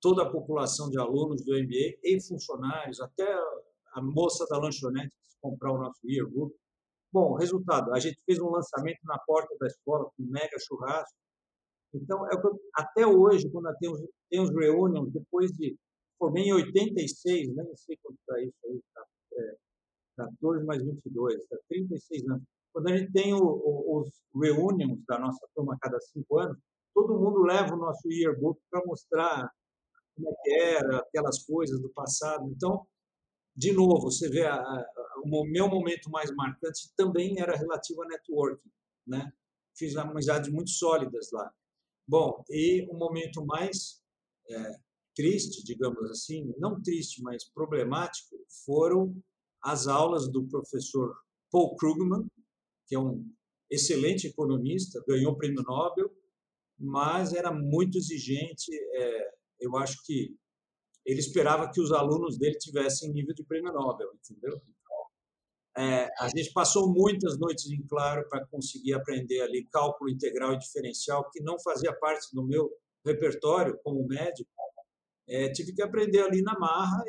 toda 0.01 0.23
a 0.23 0.29
população 0.29 0.89
de 0.89 0.99
alunos 0.99 1.43
do 1.43 1.53
MBA 1.53 1.99
e 2.03 2.21
funcionários, 2.27 2.99
até 2.99 3.25
a 3.93 4.01
moça 4.01 4.45
da 4.49 4.57
lanchonete 4.57 5.15
comprar 5.41 5.71
o 5.71 5.77
nosso 5.77 5.99
yearbook. 6.05 6.55
Bom, 7.11 7.35
resultado, 7.35 7.93
a 7.93 7.99
gente 7.99 8.21
fez 8.25 8.39
um 8.39 8.49
lançamento 8.49 8.99
na 9.03 9.19
porta 9.19 9.53
da 9.59 9.67
escola 9.67 10.05
com 10.05 10.23
um 10.23 10.29
mega 10.29 10.57
churrasco. 10.59 11.17
Então, 11.93 12.25
é 12.27 12.35
eu, 12.35 12.61
até 12.73 13.05
hoje, 13.05 13.49
quando 13.51 13.75
tem 13.77 13.91
os, 13.91 14.01
tem 14.29 14.39
os 14.39 14.49
reunions, 14.51 15.11
depois 15.11 15.51
de. 15.51 15.75
Formei 16.17 16.43
em 16.43 16.53
86, 16.53 17.55
nem 17.55 17.75
sei 17.75 17.97
quanto 18.03 18.15
está 18.19 18.39
isso 18.39 18.55
aí, 18.65 18.79
tá, 18.93 19.03
é, 19.33 19.55
14 20.17 20.63
mais 20.65 20.83
22, 20.83 21.47
tá 21.47 21.57
36 21.67 22.29
anos. 22.29 22.43
Quando 22.71 22.89
a 22.89 22.95
gente 22.95 23.11
tem 23.11 23.33
o, 23.33 23.39
o, 23.43 23.99
os 23.99 24.09
reunions 24.35 25.03
da 25.07 25.17
nossa 25.17 25.45
turma 25.55 25.73
a 25.73 25.79
cada 25.79 25.99
cinco 25.99 26.37
anos, 26.37 26.57
todo 26.93 27.19
mundo 27.19 27.41
leva 27.41 27.73
o 27.73 27.77
nosso 27.77 28.07
yearbook 28.07 28.59
para 28.69 28.85
mostrar 28.85 29.49
como 30.15 30.29
é 30.29 30.33
que 30.43 30.53
era, 30.53 30.99
aquelas 30.99 31.43
coisas 31.43 31.81
do 31.81 31.89
passado. 31.89 32.47
Então, 32.51 32.85
de 33.55 33.73
novo, 33.73 34.11
você 34.11 34.29
vê 34.29 34.45
a, 34.45 34.55
a, 34.55 34.85
o 35.23 35.45
meu 35.45 35.67
momento 35.67 36.09
mais 36.09 36.33
marcante 36.35 36.91
também 36.95 37.39
era 37.39 37.55
relativo 37.55 38.01
a 38.03 38.07
networking, 38.07 38.71
né? 39.05 39.31
Fiz 39.75 39.95
amizades 39.95 40.51
muito 40.51 40.69
sólidas 40.69 41.29
lá. 41.31 41.51
Bom, 42.07 42.43
e 42.49 42.87
o 42.89 42.97
momento 42.97 43.45
mais 43.45 44.01
é, 44.49 44.75
triste, 45.15 45.63
digamos 45.63 46.09
assim, 46.09 46.53
não 46.57 46.81
triste, 46.81 47.21
mas 47.21 47.43
problemático, 47.49 48.35
foram 48.65 49.15
as 49.61 49.87
aulas 49.87 50.29
do 50.29 50.47
professor 50.47 51.15
Paul 51.51 51.75
Krugman, 51.75 52.25
que 52.87 52.95
é 52.95 52.99
um 52.99 53.25
excelente 53.69 54.27
economista, 54.27 55.03
ganhou 55.07 55.33
o 55.33 55.37
prêmio 55.37 55.63
Nobel, 55.63 56.11
mas 56.77 57.33
era 57.33 57.53
muito 57.53 57.97
exigente. 57.97 58.71
É, 58.73 59.31
eu 59.59 59.77
acho 59.77 60.03
que 60.03 60.35
ele 61.11 61.19
esperava 61.19 61.69
que 61.69 61.81
os 61.81 61.91
alunos 61.91 62.37
dele 62.37 62.57
tivessem 62.57 63.11
nível 63.11 63.35
de 63.35 63.43
prêmio 63.43 63.73
Nobel, 63.73 64.09
entendeu? 64.13 64.61
É, 65.77 66.09
a 66.19 66.29
gente 66.29 66.53
passou 66.53 66.89
muitas 66.89 67.37
noites 67.37 67.69
em 67.69 67.85
claro 67.85 68.27
para 68.29 68.45
conseguir 68.47 68.93
aprender 68.93 69.41
ali 69.41 69.65
cálculo 69.65 70.09
integral 70.09 70.53
e 70.53 70.59
diferencial, 70.59 71.29
que 71.29 71.41
não 71.41 71.59
fazia 71.59 71.93
parte 71.93 72.33
do 72.33 72.45
meu 72.45 72.69
repertório 73.05 73.77
como 73.83 74.07
médico. 74.07 74.49
É, 75.27 75.49
tive 75.51 75.73
que 75.73 75.81
aprender 75.81 76.21
ali 76.21 76.41
na 76.41 76.57
marra 76.57 77.03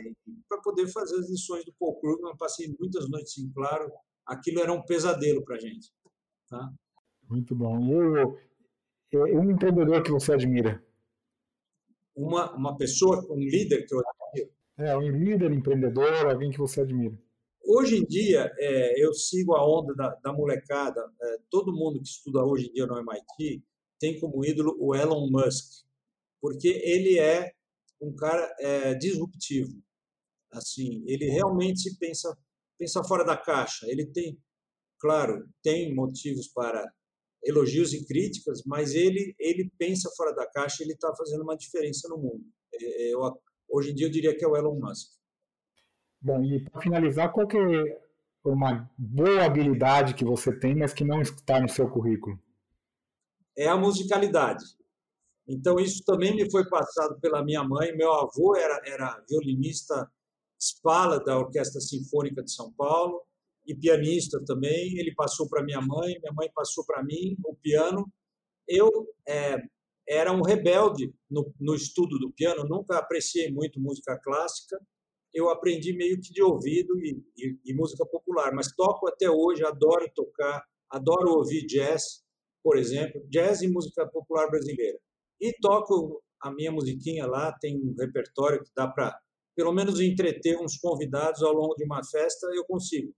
para 0.48 0.60
poder 0.60 0.88
fazer 0.88 1.16
as 1.20 1.30
lições 1.30 1.64
do 1.64 1.72
Paul 1.78 2.00
Krugman. 2.00 2.36
Passei 2.36 2.74
muitas 2.78 3.08
noites 3.08 3.38
em 3.38 3.50
claro. 3.52 3.88
Aquilo 4.26 4.60
era 4.60 4.72
um 4.72 4.82
pesadelo 4.82 5.44
para 5.44 5.56
a 5.56 5.60
gente. 5.60 5.92
Tá? 6.48 6.72
Muito 7.28 7.54
bom. 7.54 8.36
E 9.12 9.16
um 9.16 9.50
empreendedor 9.50 10.02
que 10.02 10.10
você 10.10 10.32
admira? 10.32 10.82
Uma, 12.14 12.54
uma 12.54 12.76
pessoa, 12.76 13.26
um 13.30 13.38
líder 13.38 13.86
que 13.86 13.94
eu 13.94 14.00
admiro. 14.00 14.50
É, 14.78 14.96
um 14.96 15.10
líder, 15.10 15.52
empreendedor, 15.52 16.26
alguém 16.26 16.50
que 16.50 16.58
você 16.58 16.80
admira. 16.80 17.18
Hoje 17.64 17.96
em 17.96 18.04
dia, 18.04 18.52
é, 18.58 19.04
eu 19.04 19.14
sigo 19.14 19.54
a 19.54 19.64
onda 19.64 19.94
da, 19.94 20.14
da 20.16 20.32
molecada. 20.32 21.00
É, 21.22 21.38
todo 21.50 21.72
mundo 21.72 22.00
que 22.00 22.08
estuda 22.08 22.44
hoje 22.44 22.68
em 22.68 22.72
dia 22.72 22.86
no 22.86 22.98
MIT 22.98 23.62
tem 23.98 24.18
como 24.18 24.44
ídolo 24.44 24.76
o 24.80 24.94
Elon 24.94 25.30
Musk, 25.30 25.84
porque 26.40 26.68
ele 26.68 27.18
é 27.18 27.52
um 28.00 28.14
cara 28.14 28.54
é, 28.58 28.94
disruptivo. 28.94 29.72
Assim, 30.50 31.04
ele 31.06 31.26
realmente 31.26 31.96
pensa 31.98 32.36
pensa 32.82 33.04
fora 33.04 33.24
da 33.24 33.36
caixa. 33.36 33.86
Ele 33.88 34.04
tem, 34.06 34.36
claro, 34.98 35.48
tem 35.62 35.94
motivos 35.94 36.48
para 36.48 36.92
elogios 37.44 37.92
e 37.92 38.04
críticas, 38.06 38.62
mas 38.64 38.94
ele 38.94 39.34
ele 39.38 39.70
pensa 39.78 40.10
fora 40.16 40.32
da 40.34 40.46
caixa. 40.46 40.82
Ele 40.82 40.92
está 40.92 41.14
fazendo 41.14 41.42
uma 41.42 41.56
diferença 41.56 42.08
no 42.08 42.18
mundo. 42.18 42.44
É, 42.74 43.12
eu, 43.12 43.20
hoje 43.68 43.90
em 43.90 43.94
dia 43.94 44.06
eu 44.06 44.10
diria 44.10 44.36
que 44.36 44.44
é 44.44 44.48
o 44.48 44.56
Elon 44.56 44.78
Musk. 44.78 45.10
Bom, 46.20 46.42
e 46.44 46.64
para 46.64 46.80
finalizar, 46.80 47.32
qual 47.32 47.48
que 47.48 47.56
é 47.56 48.00
uma 48.44 48.88
boa 48.96 49.44
habilidade 49.44 50.14
que 50.14 50.24
você 50.24 50.56
tem, 50.56 50.76
mas 50.76 50.92
que 50.92 51.04
não 51.04 51.20
está 51.20 51.60
no 51.60 51.68
seu 51.68 51.90
currículo? 51.90 52.38
É 53.56 53.66
a 53.66 53.76
musicalidade. 53.76 54.64
Então, 55.46 55.80
isso 55.80 56.04
também 56.04 56.34
me 56.34 56.48
foi 56.50 56.64
passado 56.68 57.18
pela 57.20 57.44
minha 57.44 57.64
mãe. 57.64 57.94
Meu 57.96 58.12
avô 58.12 58.54
era, 58.56 58.80
era 58.86 59.22
violinista 59.28 60.08
espala 60.58 61.18
da 61.18 61.36
Orquestra 61.36 61.80
Sinfônica 61.80 62.42
de 62.42 62.52
São 62.52 62.72
Paulo 62.74 63.20
e 63.66 63.74
pianista 63.74 64.42
também. 64.44 64.98
Ele 64.98 65.14
passou 65.14 65.48
para 65.48 65.62
minha 65.62 65.80
mãe, 65.80 66.18
minha 66.20 66.32
mãe 66.32 66.50
passou 66.54 66.84
para 66.84 67.02
mim 67.02 67.36
o 67.44 67.54
piano. 67.56 68.10
Eu 68.68 68.90
é, 69.26 69.56
era 70.08 70.32
um 70.32 70.42
rebelde 70.42 71.12
no, 71.30 71.52
no 71.60 71.74
estudo 71.74 72.18
do 72.18 72.32
piano, 72.32 72.64
nunca 72.64 72.98
apreciei 72.98 73.50
muito 73.50 73.80
música 73.80 74.18
clássica 74.18 74.78
eu 75.34 75.48
aprendi 75.48 75.92
meio 75.94 76.20
que 76.20 76.32
de 76.32 76.42
ouvido 76.42 76.98
e, 77.00 77.24
e, 77.36 77.58
e, 77.64 77.74
música 77.74 78.04
popular, 78.04 78.52
mas 78.54 78.74
toco 78.74 79.08
até 79.08 79.30
hoje, 79.30 79.64
adoro 79.64 80.10
tocar, 80.14 80.62
adoro 80.90 81.38
ouvir 81.38 81.64
jazz, 81.66 82.22
por 82.62 82.76
exemplo, 82.76 83.24
jazz 83.28 83.62
e 83.62 83.68
música 83.68 84.06
popular 84.06 84.48
brasileira. 84.50 84.98
E 85.40 85.52
toco 85.60 86.22
a 86.40 86.52
minha 86.52 86.70
musiquinha 86.70 87.26
lá, 87.26 87.52
tem 87.60 87.80
um 87.80 87.94
repertório 87.98 88.62
que 88.62 88.70
dá 88.76 88.86
para, 88.86 89.18
pelo 89.56 89.72
menos, 89.72 90.00
entreter 90.00 90.58
uns 90.60 90.76
convidados 90.76 91.42
ao 91.42 91.52
longo 91.52 91.74
de 91.76 91.84
uma 91.84 92.04
festa, 92.04 92.46
eu 92.54 92.64
consigo. 92.66 93.12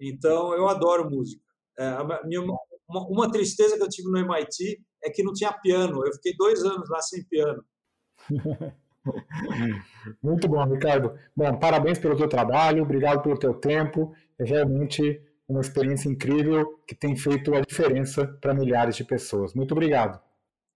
Então, 0.00 0.54
eu 0.54 0.68
adoro 0.68 1.10
música. 1.10 1.42
É, 1.78 2.26
minha, 2.26 2.40
uma, 2.42 3.06
uma 3.08 3.30
tristeza 3.30 3.76
que 3.76 3.82
eu 3.82 3.88
tive 3.88 4.10
no 4.10 4.18
MIT 4.18 4.80
é 5.02 5.10
que 5.10 5.22
não 5.22 5.32
tinha 5.32 5.52
piano. 5.52 6.04
Eu 6.04 6.12
fiquei 6.14 6.34
dois 6.36 6.62
anos 6.62 6.88
lá 6.88 7.00
sem 7.00 7.24
piano. 7.24 7.64
Muito 10.22 10.48
bom, 10.48 10.64
Ricardo. 10.64 11.14
Bom, 11.36 11.58
parabéns 11.58 11.98
pelo 11.98 12.16
teu 12.16 12.28
trabalho, 12.28 12.82
obrigado 12.82 13.22
pelo 13.22 13.38
teu 13.38 13.54
tempo. 13.54 14.14
É 14.38 14.44
realmente 14.44 15.20
uma 15.46 15.60
experiência 15.60 16.08
incrível 16.08 16.78
que 16.86 16.94
tem 16.94 17.14
feito 17.16 17.54
a 17.54 17.60
diferença 17.60 18.26
para 18.40 18.54
milhares 18.54 18.96
de 18.96 19.04
pessoas. 19.04 19.54
Muito 19.54 19.72
obrigado. 19.72 20.20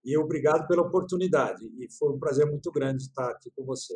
E 0.05 0.17
obrigado 0.17 0.67
pela 0.67 0.83
oportunidade. 0.83 1.65
E 1.79 1.91
foi 1.91 2.13
um 2.13 2.19
prazer 2.19 2.45
muito 2.45 2.71
grande 2.71 3.03
estar 3.03 3.29
aqui 3.31 3.51
com 3.55 3.65
você. 3.65 3.95